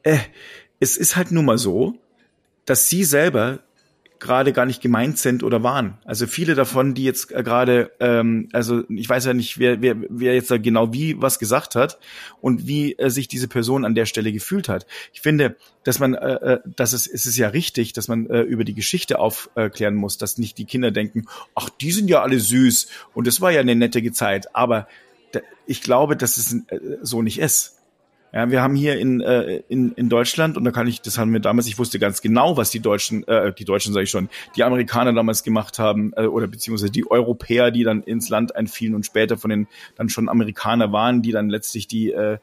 [0.03, 0.17] Äh,
[0.81, 1.93] es ist halt nun mal so,
[2.65, 3.59] dass sie selber
[4.19, 5.97] gerade gar nicht gemeint sind oder waren.
[6.05, 9.95] Also viele davon, die jetzt äh, gerade, ähm, also ich weiß ja nicht, wer, wer,
[10.09, 11.97] wer jetzt da genau wie was gesagt hat
[12.39, 14.85] und wie äh, sich diese Person an der Stelle gefühlt hat.
[15.11, 18.41] Ich finde, dass man, äh, äh dass es, es ist ja richtig, dass man äh,
[18.41, 22.39] über die Geschichte aufklären muss, dass nicht die Kinder denken, ach, die sind ja alle
[22.39, 24.55] süß und es war ja eine nette Zeit.
[24.55, 24.87] Aber
[25.65, 27.80] ich glaube, dass es äh, so nicht ist.
[28.33, 31.33] Ja, wir haben hier in, äh, in, in Deutschland, und da kann ich, das haben
[31.33, 34.29] wir damals, ich wusste ganz genau, was die Deutschen, äh, die Deutschen sage ich schon,
[34.55, 38.95] die Amerikaner damals gemacht haben, äh, oder beziehungsweise die Europäer, die dann ins Land einfielen
[38.95, 42.37] und später von den dann schon Amerikaner waren, die dann letztlich die äh,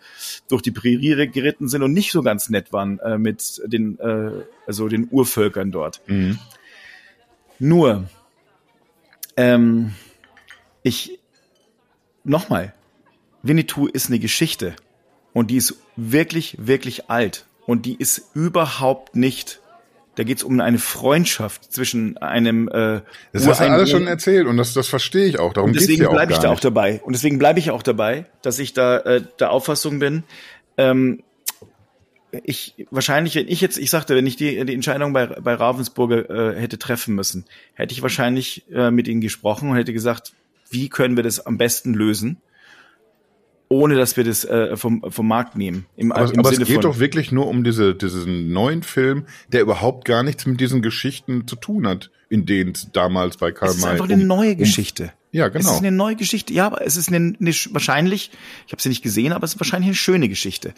[0.48, 4.44] durch die Prärie geritten sind und nicht so ganz nett waren äh, mit den, äh,
[4.66, 6.02] also den Urvölkern dort.
[6.06, 6.38] Mhm.
[7.58, 8.08] Nur,
[9.38, 9.94] ähm,
[10.82, 11.18] ich,
[12.24, 12.74] nochmal,
[13.42, 14.76] Winnetou ist eine Geschichte.
[15.32, 17.44] Und die ist wirklich, wirklich alt.
[17.66, 19.60] Und die ist überhaupt nicht
[20.18, 24.48] da geht es um eine Freundschaft zwischen einem äh, Das hast du alles schon erzählt
[24.48, 25.52] und das, das verstehe ich auch.
[25.52, 27.00] Darum und deswegen bleibe ich da auch dabei.
[27.04, 30.24] Und deswegen bleibe ich auch dabei, dass ich da äh, der Auffassung bin.
[30.76, 31.22] Ähm,
[32.42, 36.56] ich wahrscheinlich, wenn ich jetzt, ich sagte, wenn ich die, die Entscheidung bei, bei Ravensburger
[36.56, 40.32] äh, hätte treffen müssen, hätte ich wahrscheinlich äh, mit ihnen gesprochen und hätte gesagt,
[40.68, 42.38] wie können wir das am besten lösen?
[43.68, 45.86] Ohne dass wir das äh, vom, vom Markt nehmen.
[45.96, 49.60] Im, aber, im aber es geht doch wirklich nur um diese, diesen neuen Film, der
[49.60, 53.70] überhaupt gar nichts mit diesen Geschichten zu tun hat, in denen es damals bei Karl
[53.70, 53.76] May.
[53.76, 55.04] Es ist einfach eine neue Geschichte.
[55.04, 55.68] Um, ja, genau.
[55.68, 56.54] Es ist eine neue Geschichte.
[56.54, 58.30] Ja, aber es ist eine, eine wahrscheinlich,
[58.66, 60.72] ich habe sie nicht gesehen, aber es ist wahrscheinlich eine schöne Geschichte.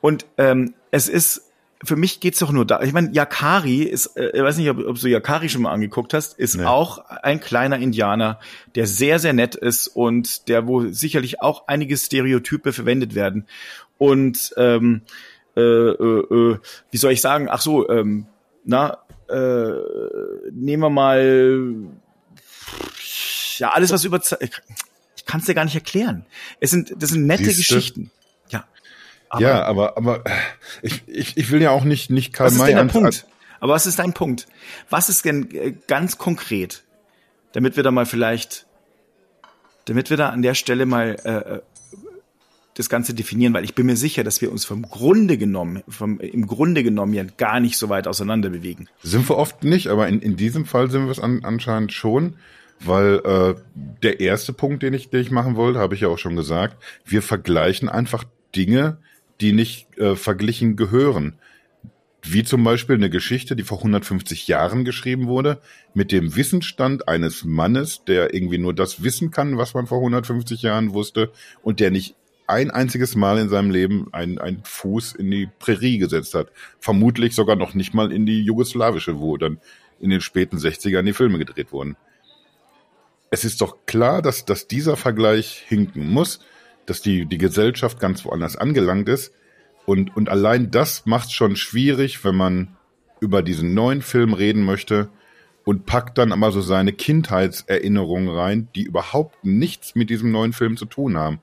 [0.00, 1.45] Und ähm, es ist
[1.86, 2.82] für mich geht's doch nur da.
[2.82, 6.14] Ich meine, Yakari ist, äh, ich weiß nicht, ob, ob du Yakari schon mal angeguckt
[6.14, 6.64] hast, ist nee.
[6.64, 8.38] auch ein kleiner Indianer,
[8.74, 13.46] der sehr, sehr nett ist und der, wo sicherlich auch einige Stereotype verwendet werden.
[13.98, 15.02] Und ähm,
[15.56, 16.58] äh, äh, äh,
[16.90, 18.26] wie soll ich sagen, ach so, ähm,
[18.64, 19.72] na, äh,
[20.52, 21.74] nehmen wir mal
[23.58, 26.26] ja alles, was über ich kann es dir gar nicht erklären.
[26.60, 27.74] Es sind, das sind nette Siehste?
[27.74, 28.10] Geschichten.
[29.28, 30.24] Aber ja, aber, aber
[30.82, 32.58] ich, ich, ich will ja auch nicht, nicht Karl May.
[32.58, 33.26] Was ist denn Punkt?
[33.60, 34.46] Aber was ist dein Punkt?
[34.90, 36.84] Was ist denn äh, ganz konkret,
[37.52, 38.66] damit wir da mal vielleicht,
[39.86, 41.60] damit wir da an der Stelle mal äh, äh,
[42.74, 46.20] das Ganze definieren, weil ich bin mir sicher, dass wir uns vom Grunde genommen, vom,
[46.20, 48.88] im Grunde genommen ja gar nicht so weit auseinander bewegen.
[49.02, 52.36] Sind wir oft nicht, aber in, in diesem Fall sind wir es an, anscheinend schon,
[52.80, 53.54] weil äh,
[54.02, 56.76] der erste Punkt, den ich, den ich machen wollte, habe ich ja auch schon gesagt,
[57.06, 58.98] wir vergleichen einfach Dinge,
[59.40, 61.38] die nicht äh, verglichen gehören.
[62.22, 65.60] Wie zum Beispiel eine Geschichte, die vor 150 Jahren geschrieben wurde,
[65.94, 70.62] mit dem Wissensstand eines Mannes, der irgendwie nur das wissen kann, was man vor 150
[70.62, 71.30] Jahren wusste
[71.62, 72.16] und der nicht
[72.48, 76.50] ein einziges Mal in seinem Leben einen, einen Fuß in die Prärie gesetzt hat.
[76.78, 79.58] Vermutlich sogar noch nicht mal in die jugoslawische, wo dann
[80.00, 81.96] in den späten 60ern die Filme gedreht wurden.
[83.30, 86.40] Es ist doch klar, dass, dass dieser Vergleich hinken muss
[86.86, 89.32] dass die, die Gesellschaft ganz woanders angelangt ist.
[89.84, 92.76] Und, und allein das macht es schon schwierig, wenn man
[93.20, 95.08] über diesen neuen Film reden möchte
[95.64, 100.76] und packt dann aber so seine Kindheitserinnerungen rein, die überhaupt nichts mit diesem neuen Film
[100.76, 101.40] zu tun haben.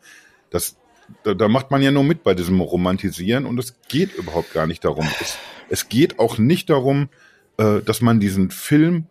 [0.49, 0.77] Das,
[1.23, 4.67] da, da macht man ja nur mit bei diesem Romantisieren und es geht überhaupt gar
[4.67, 5.07] nicht darum.
[5.19, 5.37] Es,
[5.69, 7.09] es geht auch nicht darum,
[7.57, 9.07] äh, dass man diesen Film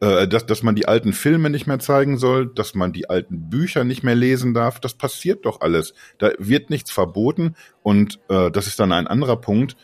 [0.00, 3.48] äh, dass, dass man die alten Filme nicht mehr zeigen soll, dass man die alten
[3.48, 4.80] Bücher nicht mehr lesen darf.
[4.80, 5.94] Das passiert doch alles.
[6.18, 9.76] Da wird nichts verboten und äh, das ist dann ein anderer Punkt.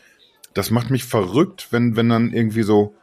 [0.53, 2.93] Das macht mich verrückt, wenn, wenn dann irgendwie so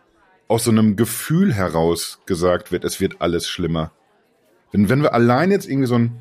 [0.47, 3.93] aus so einem Gefühl heraus gesagt wird, es wird alles schlimmer.
[4.73, 6.21] Wenn, wenn wir allein jetzt irgendwie so ein,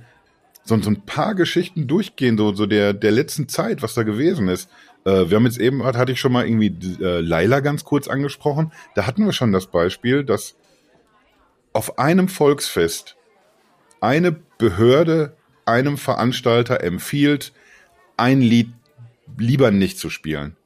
[0.64, 4.48] so, so ein paar Geschichten durchgehen, so, so der, der letzten Zeit, was da gewesen
[4.48, 4.70] ist,
[5.06, 8.74] Äh, wir haben jetzt eben, hatte ich schon mal irgendwie äh, Laila ganz kurz angesprochen.
[8.96, 10.58] Da hatten wir schon das Beispiel, dass
[11.80, 13.16] auf einem Volksfest
[14.02, 17.54] eine Behörde einem Veranstalter empfiehlt,
[18.18, 18.74] ein Lied
[19.38, 20.58] lieber nicht zu spielen.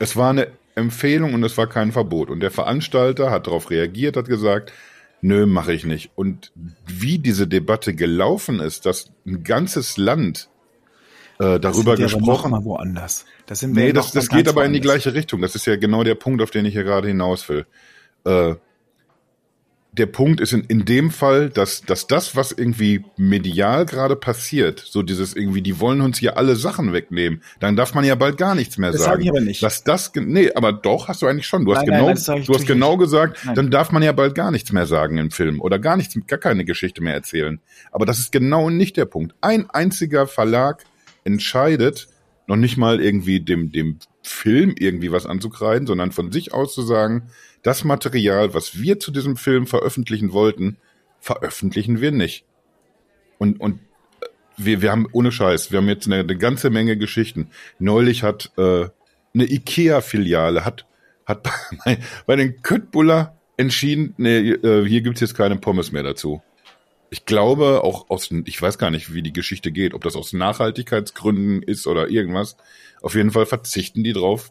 [0.00, 2.28] Es war eine Empfehlung und es war kein Verbot.
[2.28, 4.72] Und der Veranstalter hat darauf reagiert, hat gesagt,
[5.20, 6.10] nö, mache ich nicht.
[6.16, 6.50] Und
[6.88, 10.48] wie diese Debatte gelaufen ist, dass ein ganzes Land
[11.38, 12.52] äh, darüber gesprochen.
[12.52, 13.26] Aber woanders.
[13.46, 15.40] Das sind wir nee, das, das geht aber in die gleiche Richtung.
[15.40, 17.64] Das ist ja genau der Punkt, auf den ich hier gerade hinaus will.
[18.24, 18.56] Äh,
[19.92, 24.80] der Punkt ist in, in dem Fall, dass, dass das, was irgendwie medial gerade passiert,
[24.80, 28.38] so dieses irgendwie, die wollen uns hier alle Sachen wegnehmen, dann darf man ja bald
[28.38, 29.10] gar nichts mehr das sagen.
[29.10, 29.62] Das sage ich aber nicht.
[29.62, 31.66] Dass das, nee, aber doch, hast du eigentlich schon.
[31.66, 33.00] Du hast nein, genau, nein, du hast genau nicht.
[33.00, 36.16] gesagt, dann darf man ja bald gar nichts mehr sagen im Film oder gar nichts,
[36.26, 37.60] gar keine Geschichte mehr erzählen.
[37.90, 39.34] Aber das ist genau nicht der Punkt.
[39.42, 40.84] Ein einziger Verlag
[41.24, 42.08] entscheidet,
[42.46, 46.82] noch nicht mal irgendwie dem, dem Film irgendwie was anzukreiden, sondern von sich aus zu
[46.82, 47.28] sagen,
[47.62, 50.76] das Material, was wir zu diesem Film veröffentlichen wollten,
[51.20, 52.44] veröffentlichen wir nicht.
[53.38, 53.80] Und, und
[54.20, 57.50] äh, wir, wir haben, ohne Scheiß, wir haben jetzt eine, eine ganze Menge Geschichten.
[57.78, 58.88] Neulich hat äh,
[59.34, 60.86] eine IKEA-Filiale, hat,
[61.24, 61.48] hat
[61.84, 66.42] bei, bei den Köttbuller entschieden, nee, äh, hier gibt's jetzt keine Pommes mehr dazu.
[67.10, 70.32] Ich glaube, auch aus, ich weiß gar nicht, wie die Geschichte geht, ob das aus
[70.32, 72.56] Nachhaltigkeitsgründen ist oder irgendwas.
[73.02, 74.50] Auf jeden Fall verzichten die drauf,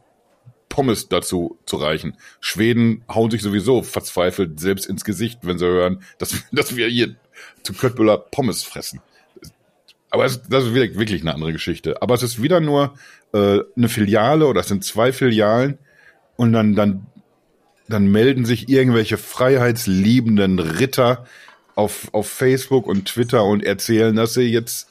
[0.72, 2.18] Pommes dazu zu reichen.
[2.40, 7.16] Schweden hauen sich sowieso verzweifelt selbst ins Gesicht, wenn sie hören, dass, dass wir hier
[7.62, 9.02] zu Köttbüller Pommes fressen.
[10.10, 12.02] Aber es, das ist wirklich eine andere Geschichte.
[12.02, 12.96] Aber es ist wieder nur
[13.34, 15.78] äh, eine Filiale oder es sind zwei Filialen
[16.38, 17.06] und dann, dann,
[17.88, 21.26] dann melden sich irgendwelche freiheitsliebenden Ritter
[21.76, 24.90] auf, auf Facebook und Twitter und erzählen, dass sie jetzt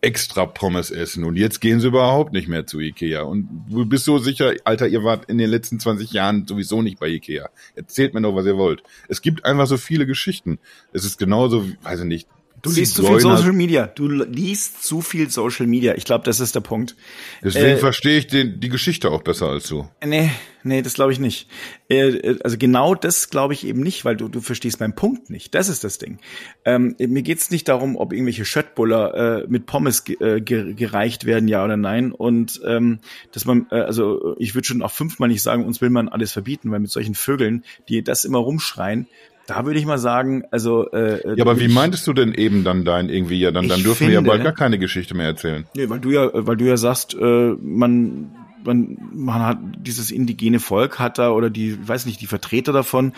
[0.00, 3.22] extra Pommes essen und jetzt gehen sie überhaupt nicht mehr zu Ikea.
[3.22, 7.00] Und du bist so sicher, Alter, ihr wart in den letzten 20 Jahren sowieso nicht
[7.00, 7.50] bei Ikea.
[7.74, 8.82] Erzählt mir doch, was ihr wollt.
[9.08, 10.58] Es gibt einfach so viele Geschichten.
[10.92, 12.28] Es ist genauso, weiß ich nicht,
[12.62, 13.86] Du liest zu viel Social Media.
[13.86, 15.94] Du liest zu viel Social Media.
[15.94, 16.96] Ich glaube, das ist der Punkt.
[17.42, 19.88] Deswegen äh, verstehe ich den, die Geschichte auch besser als du.
[20.04, 20.30] Nee,
[20.68, 21.48] nee, das glaube ich nicht.
[21.88, 25.54] Äh, also genau das glaube ich eben nicht, weil du, du verstehst meinen Punkt nicht.
[25.54, 26.18] Das ist das Ding.
[26.64, 31.48] Ähm, mir geht's nicht darum, ob irgendwelche Schöttbuller äh, mit Pommes ge äh, gereicht werden,
[31.48, 32.12] ja oder nein.
[32.12, 33.00] Und ähm,
[33.32, 36.32] dass man, äh, also ich würde schon auch fünfmal nicht sagen, uns will man alles
[36.32, 39.08] verbieten, weil mit solchen Vögeln, die das immer rumschreien,
[39.48, 40.90] da würde ich mal sagen, also.
[40.90, 43.40] Äh, ja, aber wie meintest du denn eben dann dein irgendwie?
[43.40, 45.64] Ja, dann, dann dürfen finde, wir ja bald gar keine Geschichte mehr erzählen.
[45.74, 48.30] Nee, weil du ja, weil du ja sagst, äh, man,
[48.64, 52.72] man, man hat dieses indigene Volk hat da oder die, ich weiß nicht, die Vertreter
[52.72, 53.12] davon,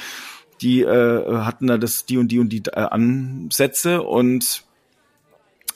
[0.61, 4.65] die äh, hatten da das, die und die und die äh, Ansätze und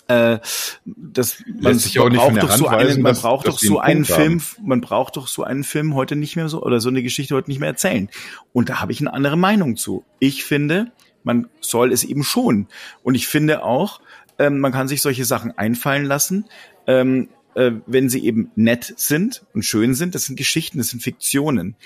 [0.07, 0.38] äh,
[0.85, 4.40] das man, sich auch braucht doch so einen, man dass, braucht doch so einen Film,
[4.40, 4.66] haben.
[4.66, 7.50] man braucht doch so einen Film heute nicht mehr so oder so eine Geschichte heute
[7.50, 8.11] nicht mehr erzählen.
[8.53, 10.05] Und da habe ich eine andere Meinung zu.
[10.18, 12.68] Ich finde, man soll es eben schon.
[13.03, 14.00] Und ich finde auch,
[14.38, 16.44] ähm, man kann sich solche Sachen einfallen lassen.
[16.87, 21.03] Ähm, äh, wenn sie eben nett sind und schön sind, das sind Geschichten, das sind
[21.03, 21.77] Fiktionen.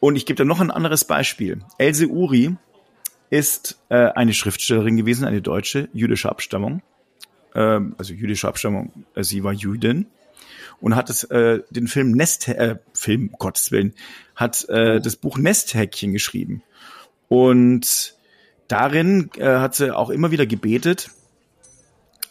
[0.00, 1.60] Und ich gebe da noch ein anderes Beispiel.
[1.78, 2.56] Else Uri
[3.30, 6.82] ist äh, eine Schriftstellerin gewesen, eine deutsche jüdische Abstammung
[7.54, 10.06] ähm, also jüdische Abstammung, äh, sie war Jüdin
[10.80, 13.94] und hat es, äh, den Film Nest, äh, Film, Gottes Willen,
[14.34, 16.62] hat äh, das Buch Nesthäkchen geschrieben.
[17.28, 18.16] Und
[18.68, 21.10] darin äh, hat sie auch immer wieder gebetet,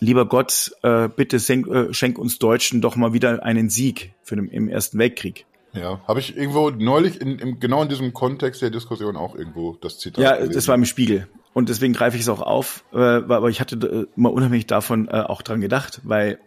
[0.02, 4.36] lieber Gott, äh, bitte senk, äh, schenk uns Deutschen doch mal wieder einen Sieg für
[4.36, 5.46] den, im Ersten Weltkrieg.
[5.74, 9.78] Ja, habe ich irgendwo neulich in, in, genau in diesem Kontext der Diskussion auch irgendwo
[9.80, 10.22] das Zitat.
[10.22, 10.54] Ja, gelesen.
[10.54, 11.30] das war im Spiegel.
[11.54, 15.08] Und deswegen greife ich es auch auf, äh, aber ich hatte äh, mal unheimlich davon
[15.08, 16.40] äh, auch dran gedacht, weil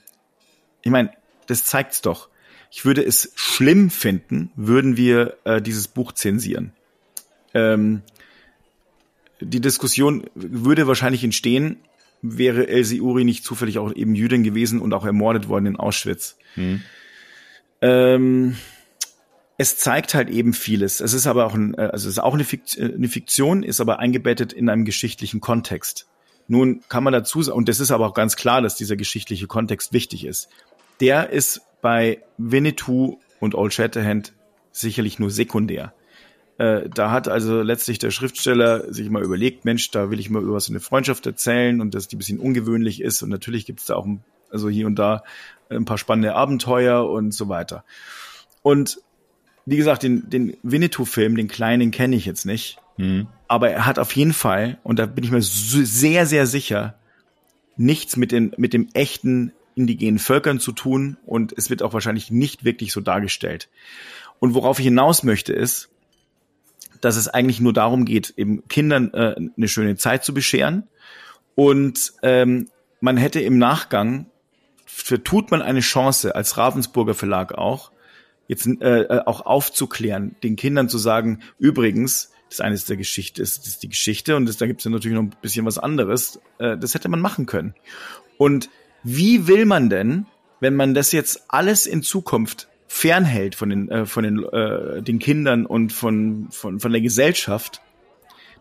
[0.83, 1.11] ich meine,
[1.47, 2.29] das zeigt's doch.
[2.71, 6.73] Ich würde es schlimm finden, würden wir äh, dieses Buch zensieren.
[7.55, 8.03] Ähm,
[9.41, 11.79] die Diskussion würde wahrscheinlich entstehen,
[12.25, 16.37] wäre Elsie Uri nicht zufällig auch eben Jüdin gewesen und auch ermordet worden in Auschwitz.
[16.55, 16.81] Hm.
[17.83, 18.57] Ähm,
[19.59, 21.01] es zeigt halt eben vieles.
[21.01, 23.81] Es ist aber auch ein, äh, also es ist auch eine Fiktion, eine Fiktion, ist
[23.81, 26.07] aber eingebettet in einem geschichtlichen Kontext.
[26.49, 29.47] Nun kann man dazu sagen, und das ist aber auch ganz klar, dass dieser geschichtliche
[29.47, 30.49] Kontext wichtig ist.
[31.01, 34.33] Der ist bei Winnetou und Old Shatterhand
[34.73, 35.93] sicherlich nur sekundär.
[36.59, 40.43] Äh, da hat also letztlich der Schriftsteller sich mal überlegt, Mensch, da will ich mal
[40.43, 43.81] über was eine Freundschaft erzählen und dass die ein bisschen ungewöhnlich ist und natürlich gibt
[43.81, 44.07] es da auch
[44.51, 45.25] also hier und da
[45.69, 47.85] ein paar spannende Abenteuer und so weiter.
[48.63, 48.99] Und
[49.67, 52.79] wie gesagt, den, den Winnetou-Film, den kleinen, kenne ich jetzt nicht.
[52.97, 53.27] Mhm.
[53.49, 56.95] Aber er hat auf jeden Fall, und da bin ich mir sehr, sehr sicher,
[57.77, 62.31] nichts mit, den, mit dem echten indigenen Völkern zu tun und es wird auch wahrscheinlich
[62.31, 63.69] nicht wirklich so dargestellt.
[64.39, 65.91] Und worauf ich hinaus möchte ist,
[67.05, 70.85] dass es eigentlich nur darum geht, eben Kindern äh, eine schöne Zeit zu bescheren.
[71.55, 72.69] Und ähm,
[73.01, 74.27] man hätte im Nachgang,
[74.87, 77.93] vertut man eine Chance, als Ravensburger Verlag auch,
[78.49, 83.43] jetzt äh, äh, auch aufzuklären, den Kindern zu sagen, übrigens, das eine ist der Geschichte,
[83.43, 85.79] ist, ist die Geschichte und das, da gibt es ja natürlich noch ein bisschen was
[85.79, 86.41] anderes.
[86.59, 87.75] Äh, das hätte man machen können.
[88.39, 88.71] Und
[89.03, 90.27] wie will man denn,
[90.61, 95.19] wenn man das jetzt alles in Zukunft fernhält von den, äh, von den, äh, den
[95.19, 97.83] Kindern und von, von, von der Gesellschaft,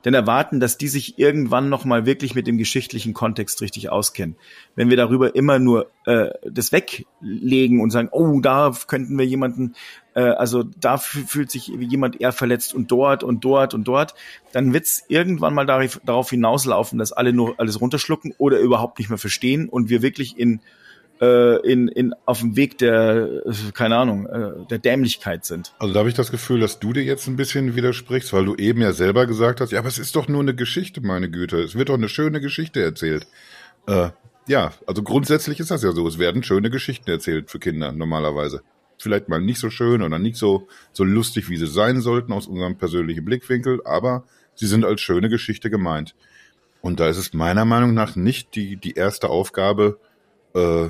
[0.06, 4.36] denn erwarten, dass die sich irgendwann noch mal wirklich mit dem geschichtlichen Kontext richtig auskennen.
[4.76, 9.76] Wenn wir darüber immer nur äh, das weglegen und sagen, oh, da könnten wir jemanden,
[10.15, 14.15] äh, also da fühlt sich jemand eher verletzt und dort und dort und dort,
[14.52, 19.10] dann wird's irgendwann mal darauf, darauf hinauslaufen, dass alle nur alles runterschlucken oder überhaupt nicht
[19.10, 20.60] mehr verstehen und wir wirklich in
[21.24, 25.74] äh, in, in, auf dem Weg der, keine Ahnung, äh, der Dämlichkeit sind.
[25.80, 28.56] Also da habe ich das Gefühl, dass du dir jetzt ein bisschen widersprichst, weil du
[28.56, 31.62] eben ja selber gesagt hast, ja, aber es ist doch nur eine Geschichte, meine Güte.
[31.62, 33.28] Es wird doch eine schöne Geschichte erzählt.
[33.88, 34.10] Äh,
[34.48, 36.06] ja, also grundsätzlich ist das ja so.
[36.08, 38.62] Es werden schöne Geschichten erzählt für Kinder normalerweise.
[38.98, 42.48] Vielleicht mal nicht so schön oder nicht so, so lustig, wie sie sein sollten aus
[42.48, 46.16] unserem persönlichen Blickwinkel, aber sie sind als schöne Geschichte gemeint.
[46.82, 50.00] Und da ist es meiner Meinung nach nicht die, die erste Aufgabe,
[50.54, 50.90] äh,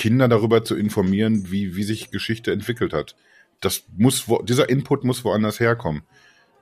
[0.00, 3.16] Kinder darüber zu informieren, wie, wie sich Geschichte entwickelt hat.
[3.60, 6.04] Das muss, dieser Input muss woanders herkommen.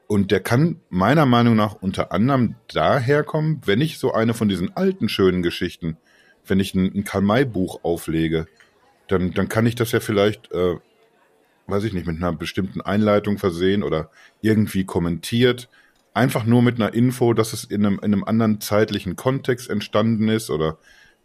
[0.09, 4.77] Und der kann meiner Meinung nach unter anderem daherkommen, wenn ich so eine von diesen
[4.77, 5.99] alten schönen Geschichten,
[6.49, 8.49] wenn ich ein, ein Karl-May-Buch auflege,
[9.07, 10.75] dann, dann kann ich das ja vielleicht, äh,
[11.69, 15.69] weiß ich nicht, mit einer bestimmten Einleitung versehen oder irgendwie kommentiert.
[16.13, 20.27] Einfach nur mit einer Info, dass es in einem, in einem anderen zeitlichen Kontext entstanden
[20.29, 20.79] ist oder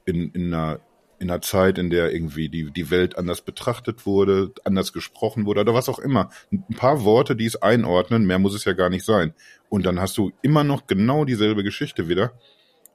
[0.06, 0.80] in, in einer
[1.20, 5.62] in einer Zeit, in der irgendwie die, die Welt anders betrachtet wurde, anders gesprochen wurde
[5.62, 6.30] oder was auch immer.
[6.52, 9.34] Ein paar Worte, die es einordnen, mehr muss es ja gar nicht sein.
[9.70, 12.34] Und dann hast du immer noch genau dieselbe Geschichte wieder,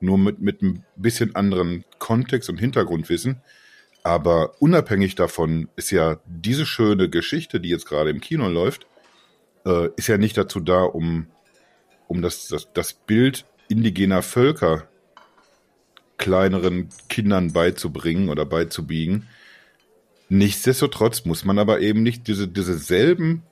[0.01, 3.41] nur mit, mit ein bisschen anderen Kontext und Hintergrundwissen.
[4.03, 8.87] Aber unabhängig davon ist ja diese schöne Geschichte, die jetzt gerade im Kino läuft,
[9.67, 11.27] äh, ist ja nicht dazu da, um,
[12.07, 14.89] um das, das, das Bild indigener Völker
[16.19, 19.27] kleineren Kindern beizubringen oder beizubiegen.
[20.29, 23.43] Nichtsdestotrotz muss man aber eben nicht diese, diese selben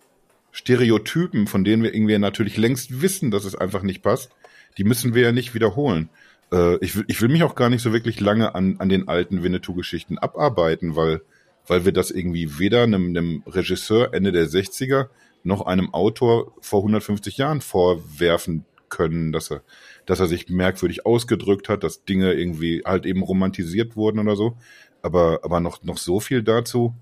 [0.52, 4.30] Stereotypen, von denen wir irgendwie natürlich längst wissen, dass es einfach nicht passt,
[4.76, 6.10] die müssen wir ja nicht wiederholen.
[6.52, 9.08] Äh, ich, will, ich will mich auch gar nicht so wirklich lange an, an den
[9.08, 11.22] alten Winnetou-Geschichten abarbeiten, weil,
[11.66, 15.08] weil wir das irgendwie weder einem, einem Regisseur Ende der 60er
[15.44, 19.62] noch einem Autor vor 150 Jahren vorwerfen können, dass er,
[20.06, 24.56] dass er sich merkwürdig ausgedrückt hat, dass Dinge irgendwie halt eben romantisiert wurden oder so.
[25.02, 26.94] Aber, aber noch, noch so viel dazu.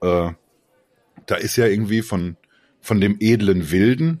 [0.00, 0.30] Äh,
[1.26, 2.36] da ist ja irgendwie von,
[2.80, 4.20] von dem edlen Wilden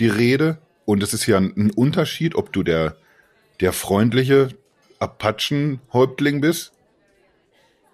[0.00, 0.58] die Rede.
[0.86, 2.96] Und es ist ja ein, ein Unterschied, ob du der,
[3.60, 4.48] der freundliche
[4.98, 6.72] Apachen-Häuptling bist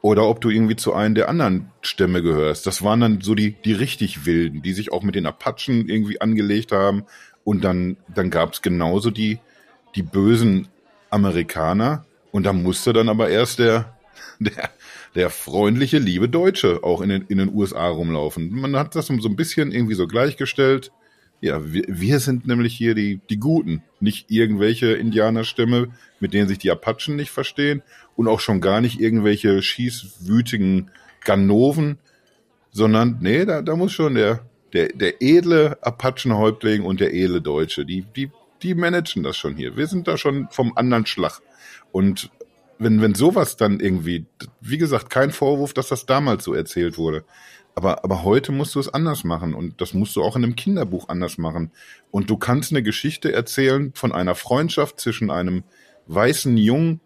[0.00, 2.66] oder ob du irgendwie zu einem der anderen Stämme gehörst.
[2.66, 6.20] Das waren dann so die, die richtig Wilden, die sich auch mit den Apachen irgendwie
[6.20, 7.04] angelegt haben.
[7.42, 9.40] Und dann, dann gab es genauso die,
[9.96, 10.68] die bösen
[11.10, 13.96] Amerikaner und da musste dann aber erst der,
[14.38, 14.70] der,
[15.14, 18.50] der freundliche, liebe Deutsche auch in den, in den USA rumlaufen.
[18.50, 20.92] Man hat das so ein bisschen irgendwie so gleichgestellt.
[21.40, 25.88] Ja, wir, wir sind nämlich hier die, die Guten, nicht irgendwelche Indianerstämme,
[26.20, 27.82] mit denen sich die Apachen nicht verstehen
[28.16, 30.90] und auch schon gar nicht irgendwelche schießwütigen
[31.24, 31.98] Ganoven,
[32.70, 34.40] sondern nee, da, da muss schon der,
[34.72, 38.30] der, der edle Apachenhäuptling und der edle Deutsche, die, die
[38.66, 39.76] die managen das schon hier.
[39.76, 41.40] Wir sind da schon vom anderen Schlag.
[41.92, 42.30] Und
[42.78, 44.26] wenn, wenn sowas dann irgendwie,
[44.60, 47.24] wie gesagt, kein Vorwurf, dass das damals so erzählt wurde.
[47.76, 50.56] Aber, aber heute musst du es anders machen und das musst du auch in einem
[50.56, 51.70] Kinderbuch anders machen.
[52.10, 55.62] Und du kannst eine Geschichte erzählen von einer Freundschaft zwischen einem
[56.06, 57.00] weißen Jungen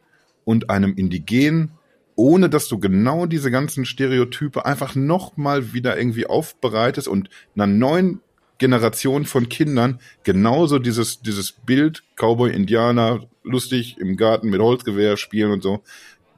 [0.44, 1.72] und einem Indigenen,
[2.14, 8.20] ohne dass du genau diese ganzen Stereotype einfach nochmal wieder irgendwie aufbereitest und einer neuen
[8.60, 15.50] Generation von Kindern genauso dieses, dieses Bild, Cowboy, Indianer, lustig im Garten mit Holzgewehr spielen
[15.50, 15.82] und so,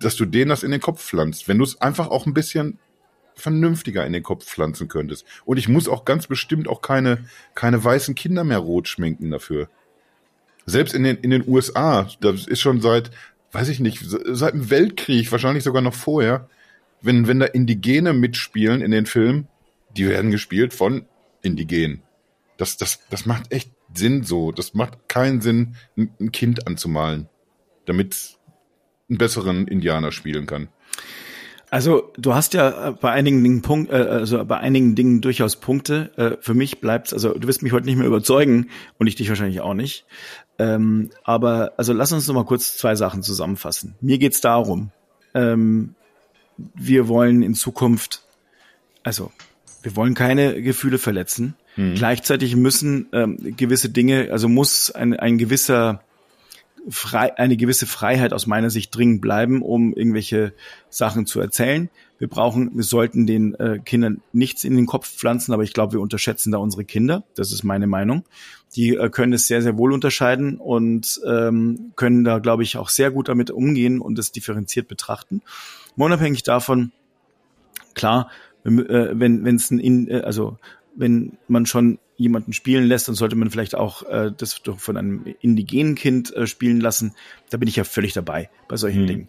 [0.00, 1.48] dass du denen das in den Kopf pflanzt.
[1.48, 2.78] Wenn du es einfach auch ein bisschen
[3.34, 5.26] vernünftiger in den Kopf pflanzen könntest.
[5.44, 9.68] Und ich muss auch ganz bestimmt auch keine, keine weißen Kinder mehr rot schminken dafür.
[10.64, 13.10] Selbst in den, in den USA, das ist schon seit,
[13.50, 16.48] weiß ich nicht, seit dem Weltkrieg, wahrscheinlich sogar noch vorher,
[17.00, 19.48] wenn, wenn da Indigene mitspielen in den Filmen,
[19.96, 21.06] die werden gespielt von
[21.40, 22.02] Indigenen
[22.62, 24.52] das, das, das macht echt Sinn so.
[24.52, 27.28] Das macht keinen Sinn, ein Kind anzumalen,
[27.86, 28.38] damit
[29.08, 30.68] einen besseren Indianer spielen kann.
[31.70, 35.56] Also du hast ja äh, bei einigen Dingen Punkt, äh, also bei einigen Dingen durchaus
[35.56, 36.12] Punkte.
[36.16, 39.28] Äh, für mich bleibt's, also du wirst mich heute nicht mehr überzeugen und ich dich
[39.28, 40.04] wahrscheinlich auch nicht.
[40.58, 43.96] Ähm, aber also lass uns noch mal kurz zwei Sachen zusammenfassen.
[44.00, 44.92] Mir geht's darum,
[45.34, 45.94] ähm,
[46.74, 48.22] wir wollen in Zukunft,
[49.02, 49.32] also
[49.82, 51.56] wir wollen keine Gefühle verletzen.
[51.76, 51.94] Mhm.
[51.94, 56.02] Gleichzeitig müssen ähm, gewisse Dinge, also muss ein, ein gewisser
[56.88, 60.52] frei, eine gewisse Freiheit aus meiner Sicht dringend bleiben, um irgendwelche
[60.90, 61.88] Sachen zu erzählen.
[62.18, 65.94] Wir brauchen, wir sollten den äh, Kindern nichts in den Kopf pflanzen, aber ich glaube,
[65.94, 67.24] wir unterschätzen da unsere Kinder.
[67.34, 68.24] Das ist meine Meinung.
[68.76, 72.88] Die äh, können es sehr, sehr wohl unterscheiden und ähm, können da, glaube ich, auch
[72.88, 75.42] sehr gut damit umgehen und es differenziert betrachten.
[75.96, 76.92] Unabhängig davon,
[77.94, 78.30] klar,
[78.64, 80.58] äh, wenn wenn es ein, äh, also
[80.94, 85.34] wenn man schon jemanden spielen lässt, dann sollte man vielleicht auch äh, das von einem
[85.40, 87.14] indigenen Kind äh, spielen lassen.
[87.50, 89.06] Da bin ich ja völlig dabei bei solchen mhm.
[89.06, 89.28] Dingen.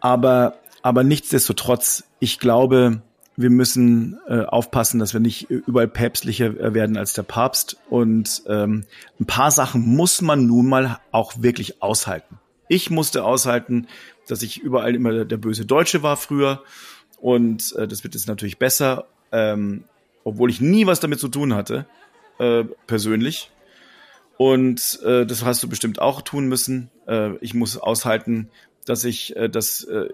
[0.00, 3.02] Aber, aber nichtsdestotrotz, ich glaube,
[3.36, 7.76] wir müssen äh, aufpassen, dass wir nicht überall päpstlicher äh, werden als der Papst.
[7.88, 8.84] Und ähm,
[9.20, 12.38] ein paar Sachen muss man nun mal auch wirklich aushalten.
[12.68, 13.86] Ich musste aushalten,
[14.26, 16.62] dass ich überall immer der böse Deutsche war früher.
[17.20, 19.06] Und äh, das wird jetzt natürlich besser.
[19.32, 19.84] Ähm,
[20.26, 21.86] obwohl ich nie was damit zu tun hatte,
[22.38, 23.52] äh, persönlich.
[24.36, 26.90] Und äh, das hast du bestimmt auch tun müssen.
[27.06, 28.48] Äh, ich muss aushalten,
[28.84, 30.08] dass ich, äh, dass äh,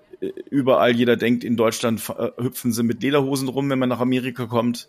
[0.50, 4.44] überall jeder denkt, in Deutschland äh, hüpfen sie mit Lederhosen rum, wenn man nach Amerika
[4.44, 4.88] kommt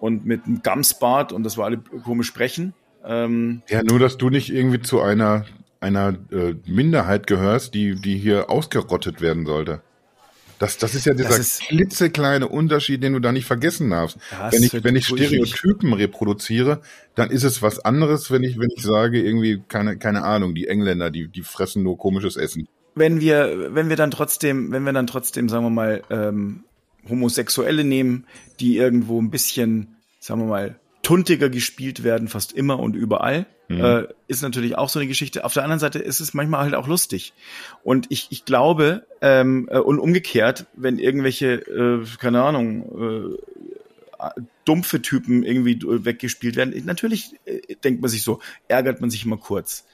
[0.00, 2.72] und mit einem Gamsbart und das war alle komisch sprechen.
[3.04, 5.44] Ähm, ja, nur dass du nicht irgendwie zu einer
[5.80, 9.82] einer äh, Minderheit gehörst, die die hier ausgerottet werden sollte.
[10.60, 14.18] Das, das ist ja dieser ist, klitzekleine Unterschied, den du da nicht vergessen darfst.
[14.50, 16.82] Wenn ich, wenn ich Stereotypen reproduziere,
[17.14, 20.68] dann ist es was anderes, wenn ich, wenn ich sage, irgendwie, keine, keine Ahnung, die
[20.68, 22.68] Engländer, die, die fressen nur komisches Essen.
[22.94, 26.64] Wenn wir, wenn wir dann trotzdem, wenn wir dann trotzdem, sagen wir mal, ähm,
[27.08, 28.26] Homosexuelle nehmen,
[28.60, 33.46] die irgendwo ein bisschen, sagen wir mal, tuntiger gespielt werden, fast immer und überall.
[33.70, 33.84] Mhm.
[33.84, 35.44] Äh, ist natürlich auch so eine Geschichte.
[35.44, 37.32] Auf der anderen Seite ist es manchmal halt auch lustig.
[37.84, 43.38] Und ich, ich glaube, ähm, äh, und umgekehrt, wenn irgendwelche, äh, keine Ahnung,
[44.18, 49.24] äh, dumpfe Typen irgendwie weggespielt werden, natürlich äh, denkt man sich so, ärgert man sich
[49.24, 49.86] immer kurz.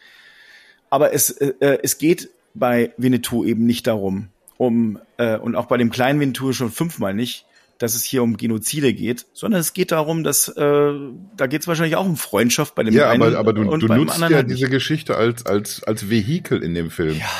[0.88, 5.66] Aber es, äh, äh es geht bei Winnetou eben nicht darum, um, äh, und auch
[5.66, 7.45] bei dem kleinen Winnetou schon fünfmal nicht,
[7.78, 10.92] dass es hier um Genozide geht, sondern es geht darum, dass äh,
[11.36, 13.86] da geht es wahrscheinlich auch um Freundschaft bei dem ja, einen aber, aber du, du
[13.88, 17.16] nutzt ja halt diese Geschichte als als als Vehikel in dem Film.
[17.18, 17.30] Ja,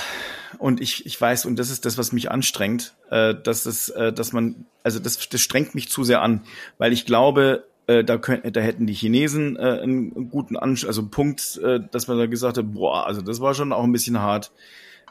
[0.58, 4.12] und ich ich weiß und das ist das, was mich anstrengt, äh, dass es, äh,
[4.12, 6.42] dass man also das das strengt mich zu sehr an,
[6.78, 11.02] weil ich glaube äh, da, können, da hätten die Chinesen äh, einen guten Ansch also
[11.02, 13.92] einen Punkt, äh, dass man da gesagt hat, boah, also das war schon auch ein
[13.92, 14.50] bisschen hart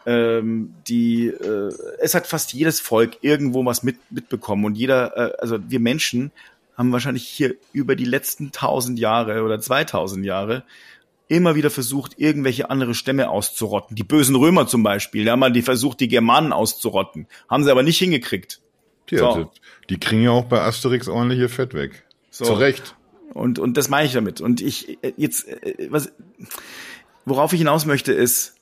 [0.06, 5.38] ähm, die äh, es hat fast jedes Volk irgendwo was mit, mitbekommen und jeder, äh,
[5.40, 6.32] also wir Menschen
[6.78, 10.64] haben wahrscheinlich hier über die letzten tausend Jahre oder 2000 Jahre
[11.28, 13.96] immer wieder versucht, irgendwelche andere Stämme auszurotten.
[13.96, 17.28] Die bösen Römer zum Beispiel, da haben mal die versucht, die Germanen auszurotten.
[17.50, 18.62] Haben sie aber nicht hingekriegt.
[19.10, 19.28] Ja, so.
[19.28, 19.52] Also,
[19.90, 22.04] die kriegen ja auch bei Asterix ordentliche Fett weg.
[22.30, 22.46] So.
[22.46, 22.96] Zu Recht.
[23.34, 24.42] Und, und das meine ich damit.
[24.42, 26.12] Und ich, äh, jetzt, äh, was,
[27.26, 28.55] worauf ich hinaus möchte, ist,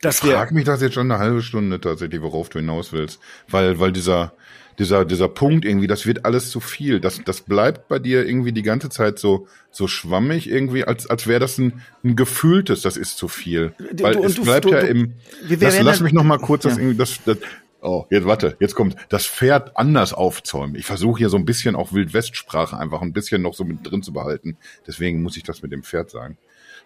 [0.00, 3.20] dass ich frage mich das jetzt schon eine halbe Stunde tatsächlich, worauf du hinaus willst.
[3.48, 4.32] Weil, weil dieser,
[4.78, 7.00] dieser, dieser Punkt irgendwie, das wird alles zu viel.
[7.00, 11.26] Das, das bleibt bei dir irgendwie die ganze Zeit so, so schwammig irgendwie, als, als
[11.26, 13.72] wäre das ein, ein gefühltes, das ist zu viel.
[14.00, 15.14] Weil du, es du, bleibt du, ja im,
[15.48, 16.70] das, lass mich noch mal kurz ja.
[16.70, 17.38] das irgendwie, das, das,
[17.80, 20.74] Oh, jetzt warte, jetzt kommt das Pferd anders aufzäumen.
[20.74, 24.02] Ich versuche hier so ein bisschen auch Wildwestsprache einfach ein bisschen noch so mit drin
[24.02, 24.56] zu behalten.
[24.88, 26.38] Deswegen muss ich das mit dem Pferd sagen.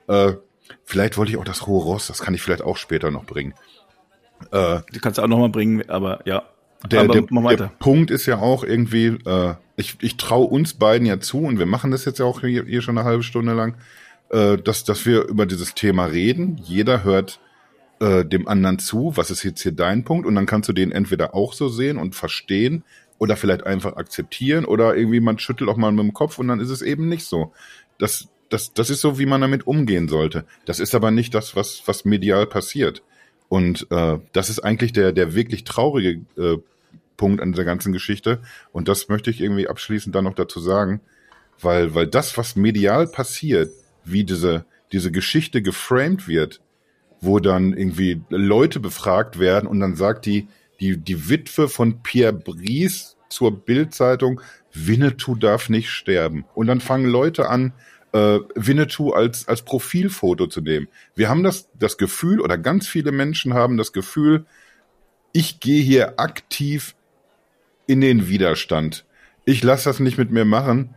[0.07, 0.35] Äh,
[0.85, 3.55] Vielleicht wollte ich auch das hohe Ross, das kann ich vielleicht auch später noch bringen.
[4.51, 6.43] Äh, Die kannst du auch noch mal bringen, aber ja.
[6.91, 11.07] Der, aber der, der Punkt ist ja auch irgendwie, äh, ich, ich traue uns beiden
[11.07, 13.53] ja zu und wir machen das jetzt ja auch hier, hier schon eine halbe Stunde
[13.53, 13.77] lang,
[14.31, 16.61] äh, dass, dass wir über dieses Thema reden.
[16.65, 17.39] Jeder hört
[18.01, 20.91] äh, dem anderen zu, was ist jetzt hier dein Punkt und dann kannst du den
[20.91, 22.83] entweder auch so sehen und verstehen
[23.19, 26.59] oder vielleicht einfach akzeptieren oder irgendwie man schüttelt auch mal mit dem Kopf und dann
[26.59, 27.53] ist es eben nicht so.
[27.99, 30.45] Das, das, das ist so, wie man damit umgehen sollte.
[30.67, 33.03] Das ist aber nicht das, was, was medial passiert.
[33.49, 36.59] Und äh, das ist eigentlich der, der wirklich traurige äh,
[37.17, 38.41] Punkt an dieser ganzen Geschichte.
[38.73, 41.01] Und das möchte ich irgendwie abschließend dann noch dazu sagen,
[41.61, 43.71] weil, weil das, was medial passiert,
[44.05, 46.61] wie diese, diese Geschichte geframed wird,
[47.21, 50.49] wo dann irgendwie Leute befragt werden und dann sagt die,
[50.81, 54.41] die, die Witwe von Pierre Brice zur Bildzeitung,
[54.75, 56.45] Winnetou darf nicht sterben.
[56.55, 57.73] Und dann fangen Leute an,
[58.13, 60.89] äh, Winnetou als, als Profilfoto zu nehmen.
[61.15, 64.47] Wir haben das, das Gefühl, oder ganz viele Menschen haben das Gefühl,
[65.33, 66.95] ich gehe hier aktiv
[67.87, 69.05] in den Widerstand.
[69.45, 70.95] Ich lasse das nicht mit mir machen.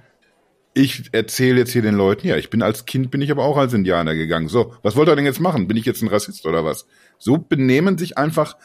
[0.73, 3.57] Ich erzähle jetzt hier den Leuten, ja, ich bin als Kind, bin ich aber auch
[3.57, 4.49] als Indianer gegangen.
[4.49, 5.67] So, was wollt ihr denn jetzt machen?
[5.67, 6.85] Bin ich jetzt ein Rassist oder was?
[7.17, 8.57] So benehmen sich einfach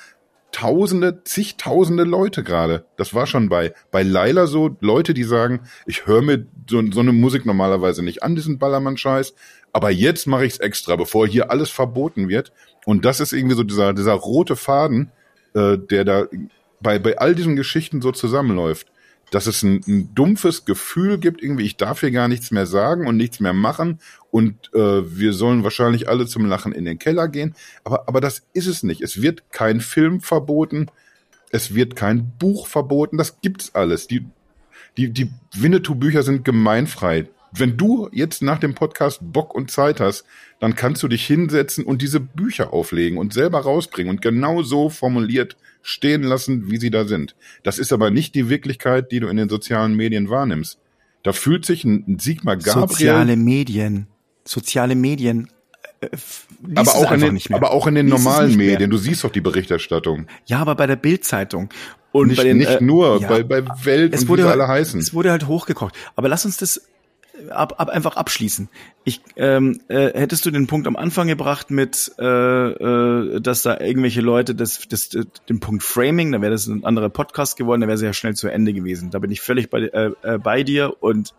[0.52, 2.84] Tausende, zigtausende Leute gerade.
[2.96, 7.00] Das war schon bei, bei Laila so, Leute, die sagen, ich höre mir so, so
[7.00, 9.34] eine Musik normalerweise nicht an, diesen Ballermann-Scheiß,
[9.72, 12.52] aber jetzt mache ich es extra, bevor hier alles verboten wird.
[12.84, 15.12] Und das ist irgendwie so dieser, dieser rote Faden,
[15.54, 16.26] äh, der da
[16.80, 18.90] bei, bei all diesen Geschichten so zusammenläuft.
[19.30, 23.06] Dass es ein, ein dumpfes Gefühl gibt, irgendwie, ich darf hier gar nichts mehr sagen
[23.06, 24.00] und nichts mehr machen
[24.30, 24.78] und äh,
[25.18, 27.54] wir sollen wahrscheinlich alle zum Lachen in den Keller gehen.
[27.84, 29.02] Aber, aber das ist es nicht.
[29.02, 30.86] Es wird kein Film verboten,
[31.50, 34.06] es wird kein Buch verboten, das gibt's alles.
[34.06, 34.26] Die,
[34.96, 40.24] die, die Winnetou-Bücher sind gemeinfrei wenn du jetzt nach dem Podcast Bock und Zeit hast,
[40.60, 44.88] dann kannst du dich hinsetzen und diese Bücher auflegen und selber rausbringen und genau so
[44.88, 47.34] formuliert stehen lassen, wie sie da sind.
[47.62, 50.78] Das ist aber nicht die Wirklichkeit, die du in den sozialen Medien wahrnimmst.
[51.22, 52.88] Da fühlt sich ein Sigmar Gabriel.
[52.88, 54.06] Soziale Medien.
[54.44, 55.48] Soziale Medien.
[56.00, 56.08] Äh,
[56.74, 58.90] aber auch, in den, aber auch in den normalen Medien.
[58.90, 60.26] Du siehst doch die Berichterstattung.
[60.46, 61.70] Ja, aber bei der Bildzeitung.
[62.12, 64.52] Und nicht, den, nicht äh, nur, ja, bei, bei Welt es und wurde, wie sie
[64.52, 64.98] alle heißen.
[64.98, 65.94] Es wurde halt hochgekocht.
[66.16, 66.82] Aber lass uns das
[67.50, 68.68] ab, ab, einfach abschließen.
[69.04, 73.80] Ich ähm, äh, hättest du den Punkt am Anfang gebracht mit, äh, äh, dass da
[73.80, 77.80] irgendwelche Leute das, das, das den Punkt Framing, da wäre das ein anderer Podcast geworden,
[77.80, 79.10] da wäre es ja schnell zu Ende gewesen.
[79.10, 81.34] Da bin ich völlig bei, äh, äh, bei dir und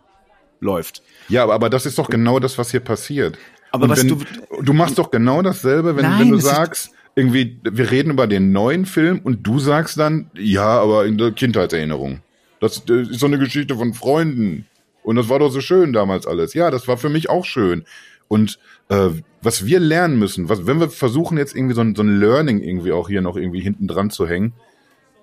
[0.60, 1.04] läuft.
[1.30, 3.38] Ja, aber, aber das ist doch genau das, was hier passiert.
[3.72, 4.18] Aber was wenn, du
[4.62, 8.52] du machst doch genau dasselbe, wenn, Nein, wenn du sagst, irgendwie, wir reden über den
[8.52, 12.22] neuen Film und du sagst dann, ja, aber in der Kindheitserinnerung.
[12.60, 14.66] Das, das ist so eine Geschichte von Freunden.
[15.04, 16.54] Und das war doch so schön damals alles.
[16.54, 17.86] Ja, das war für mich auch schön.
[18.28, 19.10] Und äh,
[19.42, 22.62] was wir lernen müssen, was, wenn wir versuchen jetzt irgendwie so ein, so ein Learning
[22.62, 24.54] irgendwie auch hier noch irgendwie hinten dran zu hängen,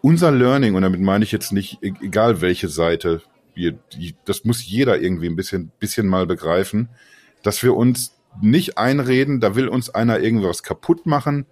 [0.01, 3.23] unser Learning, und damit meine ich jetzt nicht, e-, egal welche Seite,
[3.55, 6.89] wir, die, das muss jeder irgendwie ein bisschen, bisschen mal begreifen,
[7.43, 11.47] dass wir uns nicht einreden, da will uns einer irgendwas kaputt machen,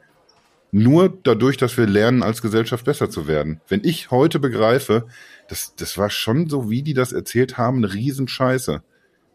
[0.72, 3.60] nur dadurch, dass wir lernen, als Gesellschaft besser zu werden.
[3.68, 5.06] Wenn ich heute begreife,
[5.48, 8.82] das, das war schon so, wie die das erzählt haben, eine Riesenscheiße.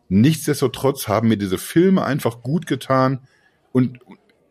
[0.09, 3.19] Nichtsdestotrotz haben mir diese Filme einfach gut getan.
[3.71, 3.99] Und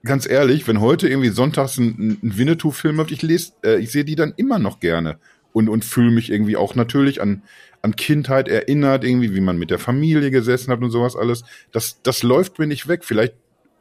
[0.05, 4.05] ganz ehrlich, wenn heute irgendwie sonntags ein, ein Winnetou-Film läuft, ich lese, äh, ich sehe
[4.05, 5.19] die dann immer noch gerne
[5.53, 7.43] und, und fühle mich irgendwie auch natürlich an,
[7.83, 11.45] an Kindheit erinnert, irgendwie, wie man mit der Familie gesessen hat und sowas alles.
[11.73, 13.05] Das, das läuft mir nicht weg.
[13.05, 13.35] Vielleicht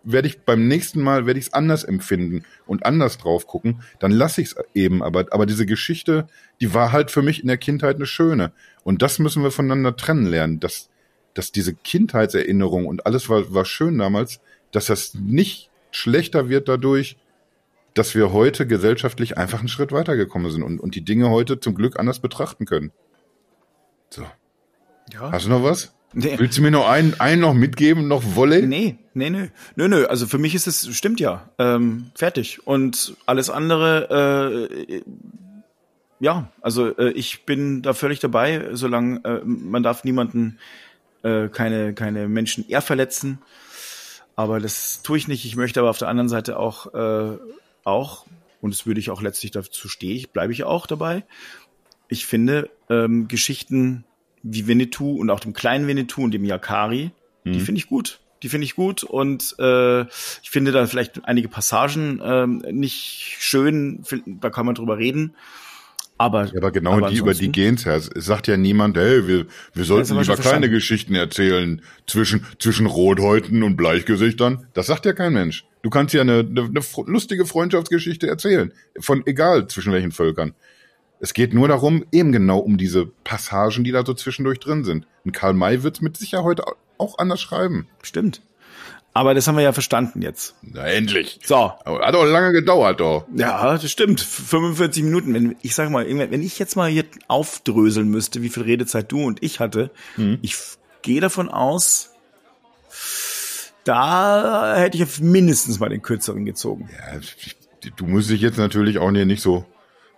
[0.03, 4.11] werde ich beim nächsten Mal werde ich es anders empfinden und anders drauf gucken, dann
[4.11, 5.03] lasse ich es eben.
[5.03, 6.27] Aber, aber diese Geschichte,
[6.61, 8.51] die war halt für mich in der Kindheit eine schöne.
[8.83, 10.89] Und das müssen wir voneinander trennen lernen, dass,
[11.33, 14.39] dass diese Kindheitserinnerung und alles war, war schön damals,
[14.71, 17.17] dass das nicht schlechter wird dadurch,
[17.93, 21.75] dass wir heute gesellschaftlich einfach einen Schritt weitergekommen sind und, und die Dinge heute zum
[21.75, 22.91] Glück anders betrachten können.
[24.09, 24.23] So.
[25.11, 25.31] Ja.
[25.31, 25.93] Hast du noch was?
[26.13, 26.39] Nee.
[26.39, 28.65] Willst du mir noch einen, einen noch mitgeben, noch Wolle?
[28.65, 29.51] Nee, nee, nee.
[29.75, 30.05] Nö, nö.
[30.05, 31.49] Also für mich ist es, stimmt ja.
[31.59, 32.65] Ähm, fertig.
[32.65, 35.01] Und alles andere, äh,
[36.19, 40.57] ja, also äh, ich bin da völlig dabei, solange äh, man darf niemanden
[41.21, 43.39] äh, keine, keine Menschen eher verletzen.
[44.35, 45.45] Aber das tue ich nicht.
[45.45, 47.37] Ich möchte aber auf der anderen Seite auch, äh,
[47.83, 48.25] auch,
[48.61, 51.23] und das würde ich auch letztlich dazu stehe ich, bleibe ich auch dabei.
[52.07, 54.05] Ich finde, ähm, Geschichten
[54.43, 57.11] wie Winnetou und auch dem kleinen Winnetou und dem Yakari,
[57.43, 57.53] mhm.
[57.53, 58.19] die finde ich gut.
[58.41, 64.03] Die finde ich gut und äh, ich finde da vielleicht einige Passagen äh, nicht schön,
[64.25, 65.35] da kann man drüber reden.
[66.19, 67.95] Aber, ja, aber genau aber die, über die gehen's ja.
[67.95, 73.63] Es sagt ja niemand, hey, wir, wir sollten lieber keine Geschichten erzählen zwischen, zwischen Rothäuten
[73.63, 74.67] und Bleichgesichtern.
[74.73, 75.65] Das sagt ja kein Mensch.
[75.81, 78.73] Du kannst ja eine, eine, eine lustige Freundschaftsgeschichte erzählen.
[78.99, 80.55] Von egal zwischen welchen Völkern.
[81.19, 85.05] Es geht nur darum, eben genau um diese Passagen, die da so zwischendurch drin sind.
[85.25, 86.61] Und Karl May wird es mit Sicherheit
[86.97, 87.87] auch anders schreiben.
[88.01, 88.41] Stimmt.
[89.13, 90.55] Aber das haben wir ja verstanden jetzt.
[90.61, 91.39] Na, endlich.
[91.43, 91.55] So.
[91.55, 93.25] Aber hat auch lange gedauert, doch.
[93.35, 94.21] Ja, das stimmt.
[94.21, 95.33] 45 Minuten.
[95.33, 99.23] Wenn, ich sag mal, wenn ich jetzt mal hier aufdröseln müsste, wie viel Redezeit du
[99.23, 100.37] und ich hatte, hm.
[100.41, 100.55] ich
[101.01, 102.11] gehe davon aus,
[103.83, 106.89] da hätte ich mindestens mal den kürzeren gezogen.
[106.91, 107.19] Ja,
[107.97, 109.65] du musst dich jetzt natürlich auch nicht so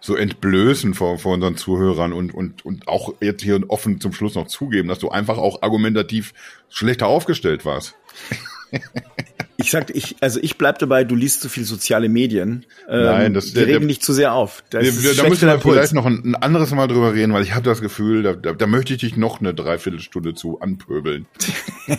[0.02, 4.36] so entblößen vor, vor unseren Zuhörern und, und, und auch jetzt hier offen zum Schluss
[4.36, 6.34] noch zugeben, dass du einfach auch argumentativ
[6.70, 7.96] schlechter aufgestellt warst.
[9.58, 12.66] Ich sagte, ich, also ich bleib dabei, du liest zu viel soziale Medien.
[12.90, 14.64] Ähm, Nein, das wir regen dich zu sehr auf.
[14.70, 17.44] Da, ist da, da müssen wir vielleicht noch ein, ein, anderes Mal drüber reden, weil
[17.44, 21.26] ich habe das Gefühl, da, da, da möchte ich dich noch eine Dreiviertelstunde zu anpöbeln.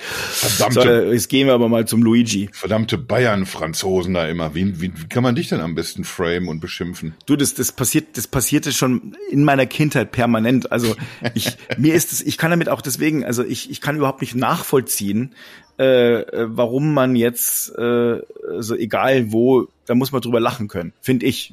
[0.00, 2.48] Verdammte, So, äh, jetzt gehen wir aber mal zum Luigi.
[2.52, 4.54] verdammte Bayern-Franzosen da immer.
[4.54, 7.14] Wie, wie, wie kann man dich denn am besten framen und beschimpfen?
[7.26, 10.72] Du, das, das passiert, das passierte schon in meiner Kindheit permanent.
[10.72, 10.96] Also
[11.34, 14.34] ich, mir ist es, ich kann damit auch deswegen, also ich, ich kann überhaupt nicht
[14.34, 15.34] nachvollziehen,
[15.78, 18.20] äh, äh, warum man jetzt, äh,
[18.58, 21.52] so egal wo, da muss man drüber lachen können, finde ich.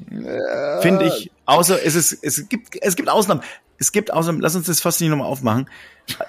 [0.80, 1.30] Finde ich.
[1.46, 3.42] Außer es ist, es gibt, es gibt Ausnahmen.
[3.78, 5.68] Es gibt Ausnahmen, lass uns das fast nicht nochmal aufmachen.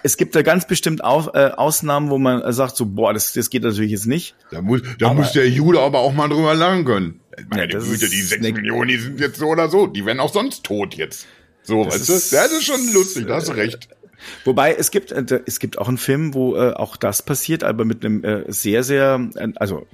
[0.02, 3.50] Es gibt da ganz bestimmt Au, äh, Ausnahmen, wo man sagt so, boah, das, das
[3.52, 4.36] geht natürlich jetzt nicht.
[4.50, 7.20] Da muss, da Aber- muss der Jude aber auch mal drüber lachen können.
[7.50, 9.86] Meine das Güte, die sechs Millionen, die sind jetzt so oder so.
[9.88, 11.28] Die werden auch sonst tot jetzt.
[11.64, 12.14] So, Das weißt du?
[12.14, 13.88] ist- Ja, das ist schon lustig, da hast du recht.
[14.46, 17.86] Wobei es gibt äh, es gibt auch einen Film, wo äh, auch das passiert, aber
[17.86, 19.86] mit einem äh, sehr sehr äh, also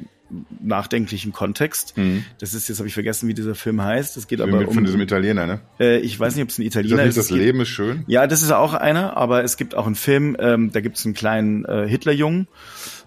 [0.59, 1.95] nachdenklichen Kontext.
[2.39, 4.15] Das ist jetzt habe ich vergessen, wie dieser Film heißt.
[4.17, 4.57] Es geht aber Mhm.
[4.59, 5.59] Mit, von um diesem Italiener, ne?
[5.79, 7.17] äh, ich weiß nicht, ob es ein Ist das Italiener ist.
[7.17, 8.03] das Es geht- Leben ist schön?
[8.07, 11.05] Ja, das ist auch einer, aber es gibt auch einen Film, ähm, da gibt es
[11.05, 12.47] einen kleinen äh, Hitlerjungen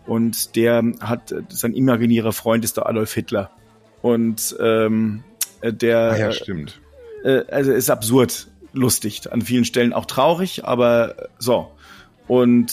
[0.07, 3.51] und der hat äh, sein imaginärer Freund ist der Adolf Hitler
[4.01, 5.23] und ähm,
[5.61, 6.81] äh, der Ah, ja, stimmt.
[7.25, 11.71] äh, also ist absurd lustig, an vielen Stellen auch traurig, aber so.
[12.29, 12.73] Und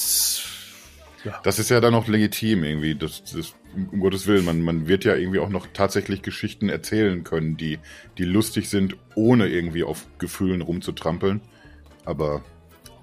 [1.43, 2.95] Das ist ja dann auch legitim irgendwie.
[2.95, 7.24] Das, das, um Gottes Willen, man, man wird ja irgendwie auch noch tatsächlich Geschichten erzählen
[7.24, 7.80] können, die,
[8.18, 11.41] die lustig sind, ohne irgendwie auf Gefühlen rumzutrampeln.
[12.06, 12.41] Aber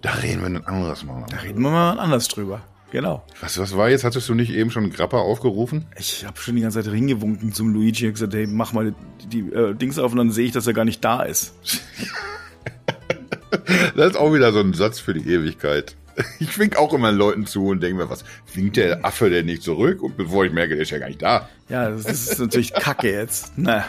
[0.01, 1.27] da reden wir ein anderes Mal.
[1.31, 2.63] da reden wir mal anders drüber.
[2.93, 3.25] Genau.
[3.41, 4.05] Was, was war jetzt?
[4.05, 5.87] Hattest du nicht eben schon Grappa aufgerufen?
[5.99, 9.27] Ich habe schon die ganze Zeit hingewunken zum Luigi und gesagt, hey, mach mal die,
[9.27, 11.55] die äh, Dings auf und dann sehe ich, dass er gar nicht da ist.
[13.97, 15.97] Das ist auch wieder so ein Satz für die Ewigkeit.
[16.39, 19.63] Ich wink auch immer Leuten zu und denke mir, was winkt der Affe denn nicht
[19.63, 20.03] zurück?
[20.03, 21.49] Und bevor ich merke, der ist ja gar nicht da.
[21.69, 23.53] Ja, das, ist natürlich Kacke jetzt.
[23.57, 23.85] Na.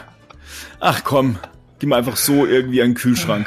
[0.80, 1.38] Ach komm,
[1.78, 3.46] gib mal einfach so irgendwie an den Kühlschrank.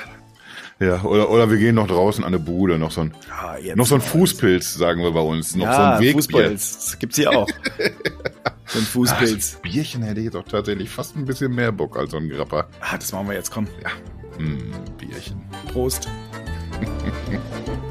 [0.79, 3.77] Ja, oder, oder wir gehen noch draußen an eine Bude, noch so ein, Ja, jetzt
[3.77, 4.01] noch so ein.
[4.01, 6.13] Fußpilz, sagen wir bei uns, noch so Ja, ein Wegbier.
[6.13, 6.86] Fußpilz.
[6.86, 7.47] Das gibt's hier auch.
[8.65, 9.55] So ein Fußpilz.
[9.57, 12.29] Ah, Bierchen hätte ich jetzt auch tatsächlich fast ein bisschen mehr Bock als so ein
[12.29, 12.67] Grappa.
[12.79, 13.67] Ah, das machen wir jetzt, komm.
[14.38, 15.41] Hm, Bierchen.
[15.71, 16.07] Prost.